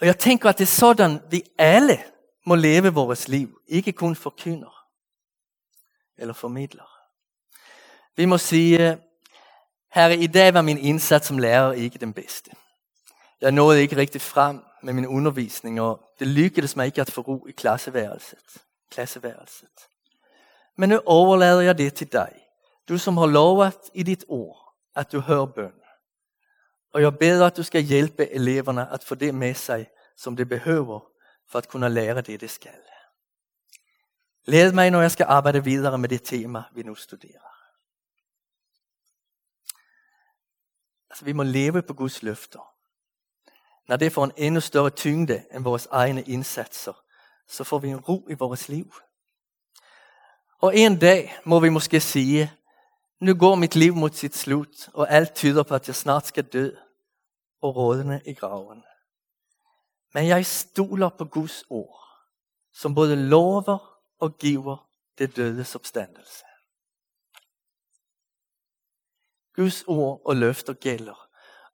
Og 0.00 0.06
jeg 0.06 0.18
tænker, 0.18 0.48
at 0.48 0.58
det 0.58 0.64
er 0.64 0.66
sådan, 0.66 1.20
vi 1.30 1.42
alle 1.58 2.04
må 2.46 2.54
leve 2.54 2.94
vores 2.94 3.28
liv. 3.28 3.60
Ikke 3.66 3.92
kun 3.92 4.16
forkynder 4.16 4.88
eller 6.16 6.34
formidler. 6.34 6.90
Vi 8.16 8.24
må 8.24 8.38
sige, 8.38 8.98
Herre, 9.92 10.16
i 10.16 10.26
dag 10.26 10.54
var 10.54 10.62
min 10.62 10.78
indsats 10.78 11.26
som 11.26 11.38
lærer 11.38 11.72
ikke 11.72 11.98
den 11.98 12.12
bedste. 12.12 12.50
Jeg 13.40 13.52
nåede 13.52 13.80
ikke 13.80 13.96
rigtig 13.96 14.20
frem 14.20 14.64
med 14.82 14.92
min 14.92 15.06
undervisning, 15.06 15.80
og 15.80 16.10
det 16.18 16.26
lykkedes 16.26 16.76
mig 16.76 16.86
ikke 16.86 17.00
at 17.00 17.10
få 17.10 17.20
ro 17.20 17.46
i 17.46 17.52
klasseværelset. 17.52 18.62
klasseværelset. 18.90 19.88
Men 20.76 20.88
nu 20.88 21.00
overlader 21.06 21.60
jeg 21.60 21.78
det 21.78 21.94
til 21.94 22.12
dig. 22.12 22.32
Du 22.88 22.98
som 22.98 23.16
har 23.16 23.26
lovet 23.26 23.78
i 23.94 24.02
dit 24.02 24.24
ord, 24.28 24.74
at 24.94 25.12
du 25.12 25.20
hører 25.20 25.46
bøn. 25.46 25.72
Og 26.92 27.02
jeg 27.02 27.18
beder, 27.18 27.46
at 27.46 27.56
du 27.56 27.62
skal 27.62 27.82
hjælpe 27.82 28.30
eleverne 28.30 28.92
at 28.92 29.04
få 29.04 29.14
det 29.14 29.34
med 29.34 29.54
sig, 29.54 29.90
som 30.16 30.36
de 30.36 30.46
behøver, 30.46 31.00
for 31.48 31.58
at 31.58 31.68
kunne 31.68 31.88
lære 31.88 32.20
det, 32.20 32.40
de 32.40 32.48
skal. 32.48 32.80
Led 34.44 34.72
mig, 34.72 34.90
når 34.90 35.00
jeg 35.00 35.10
skal 35.10 35.26
arbejde 35.28 35.64
videre 35.64 35.98
med 35.98 36.08
det 36.08 36.22
tema, 36.22 36.62
vi 36.74 36.82
nu 36.82 36.94
studerer. 36.94 37.46
Altså, 41.10 41.24
vi 41.24 41.32
må 41.32 41.42
leve 41.42 41.82
på 41.82 41.94
Guds 41.94 42.22
løfter. 42.22 42.75
Når 43.88 43.96
det 43.96 44.12
får 44.12 44.24
en 44.24 44.32
endnu 44.36 44.60
større 44.60 44.90
tyngde 44.90 45.44
end 45.52 45.64
vores 45.64 45.88
egne 45.90 46.22
indsatser, 46.22 47.02
så 47.48 47.64
får 47.64 47.78
vi 47.78 47.88
en 47.88 48.00
ro 48.00 48.26
i 48.30 48.34
vores 48.34 48.68
liv. 48.68 48.94
Og 50.58 50.76
en 50.76 50.98
dag 50.98 51.38
må 51.44 51.60
vi 51.60 51.68
måske 51.68 52.00
sige, 52.00 52.52
nu 53.20 53.34
går 53.34 53.54
mit 53.54 53.74
liv 53.74 53.94
mod 53.94 54.10
sit 54.10 54.36
slut, 54.36 54.88
og 54.94 55.10
alt 55.10 55.34
tyder 55.34 55.62
på, 55.62 55.74
at 55.74 55.86
jeg 55.86 55.94
snart 55.94 56.26
skal 56.26 56.44
dø 56.44 56.70
og 57.60 57.76
rådne 57.76 58.22
i 58.26 58.34
graven. 58.34 58.84
Men 60.14 60.26
jeg 60.26 60.46
stoler 60.46 61.08
på 61.08 61.24
Guds 61.24 61.64
ord, 61.70 62.08
som 62.72 62.94
både 62.94 63.16
lover 63.16 64.00
og 64.18 64.38
giver 64.38 64.88
det 65.18 65.36
dødes 65.36 65.74
opstandelse. 65.74 66.44
Guds 69.54 69.84
ord 69.86 70.22
og 70.24 70.36
løfter 70.36 70.72
gælder. 70.72 71.25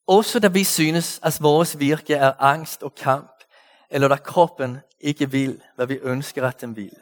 Også 0.06 0.38
da 0.38 0.48
vi 0.48 0.64
synes, 0.64 1.20
at 1.22 1.38
vores 1.40 1.78
virke 1.78 2.14
er 2.14 2.32
angst 2.38 2.82
og 2.82 2.94
kamp, 2.94 3.44
eller 3.90 4.08
da 4.08 4.16
kroppen 4.16 4.78
ikke 5.00 5.30
vil, 5.30 5.62
hvad 5.76 5.86
vi 5.86 5.94
ønsker, 5.94 6.48
at 6.48 6.60
den 6.60 6.76
vil. 6.76 6.96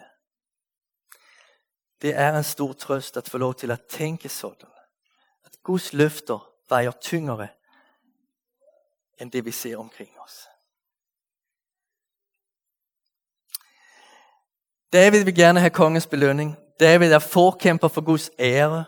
Det 2.03 2.15
er 2.15 2.39
en 2.39 2.45
stor 2.45 2.73
trøst 2.73 3.17
at 3.17 3.29
få 3.29 3.39
lov 3.39 3.55
til 3.55 3.71
at 3.71 3.81
tænke 3.83 4.29
sådan. 4.29 4.69
At 5.45 5.53
Guds 5.63 5.93
løfter 5.93 6.53
vejer 6.69 6.91
tyngre 6.91 7.49
end 9.21 9.33
det 9.33 9.45
vi 9.45 9.51
ser 9.51 9.77
omkring 9.77 10.21
os. 10.21 10.49
David 14.93 15.25
vil 15.25 15.35
gerne 15.35 15.61
have 15.61 15.71
kongens 15.71 16.07
belønning. 16.07 16.57
David 16.81 17.13
er 17.13 17.19
forkæmper 17.19 17.89
for 17.89 18.01
Guds 18.01 18.31
ære. 18.39 18.85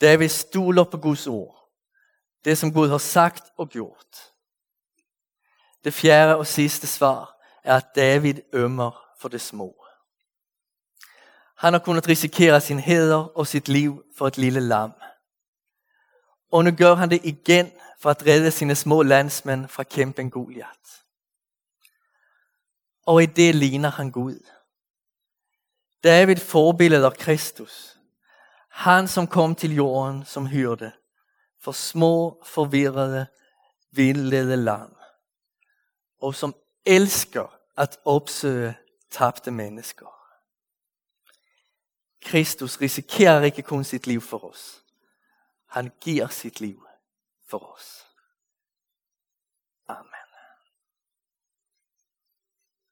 David 0.00 0.28
stoler 0.28 0.84
på 0.84 0.96
Guds 0.96 1.26
ord. 1.26 1.63
Det 2.44 2.58
som 2.58 2.72
Gud 2.72 2.88
har 2.88 2.98
sagt 2.98 3.44
og 3.56 3.68
gjort. 3.68 4.32
Det 5.84 5.94
fjerde 5.94 6.36
og 6.36 6.46
sidste 6.46 6.86
svar 6.86 7.40
er 7.64 7.76
at 7.76 7.86
David 7.96 8.34
ømmer 8.52 9.04
for 9.18 9.28
det 9.28 9.40
små. 9.40 9.84
Han 11.56 11.72
har 11.72 11.80
kunnet 11.80 12.08
risikere 12.08 12.60
sin 12.60 12.78
heder 12.78 13.38
og 13.38 13.46
sit 13.46 13.68
liv 13.68 14.04
for 14.16 14.26
et 14.26 14.38
lille 14.38 14.60
lam. 14.60 14.92
Og 16.52 16.64
nu 16.64 16.70
gør 16.70 16.94
han 16.94 17.10
det 17.10 17.20
igen 17.24 17.72
for 18.00 18.10
at 18.10 18.26
redde 18.26 18.50
sine 18.50 18.74
små 18.74 19.02
landsmænd 19.02 19.68
fra 19.68 19.82
kæmpen 19.82 20.30
Goliath. 20.30 20.90
Og 23.06 23.22
i 23.22 23.26
det 23.26 23.54
ligner 23.54 23.90
han 23.90 24.10
Gud. 24.10 24.46
David 26.04 26.36
forbilleder 26.36 27.10
Kristus. 27.10 27.98
Han 28.70 29.08
som 29.08 29.26
kom 29.26 29.54
til 29.54 29.74
jorden 29.74 30.24
som 30.24 30.46
hyrde 30.46 30.92
for 31.64 31.72
små, 31.72 32.42
forvirrede, 32.44 33.26
vildlede 33.90 34.56
lam. 34.56 34.96
Og 36.20 36.34
som 36.34 36.54
elsker 36.86 37.58
at 37.76 37.98
opsøge 38.04 38.76
tabte 39.10 39.50
mennesker. 39.50 40.06
Kristus 42.22 42.80
risikerer 42.80 43.42
ikke 43.42 43.62
kun 43.62 43.84
sit 43.84 44.06
liv 44.06 44.20
for 44.20 44.44
os. 44.44 44.84
Han 45.66 45.90
giver 46.00 46.28
sit 46.28 46.60
liv 46.60 46.86
for 47.48 47.74
os. 47.74 48.03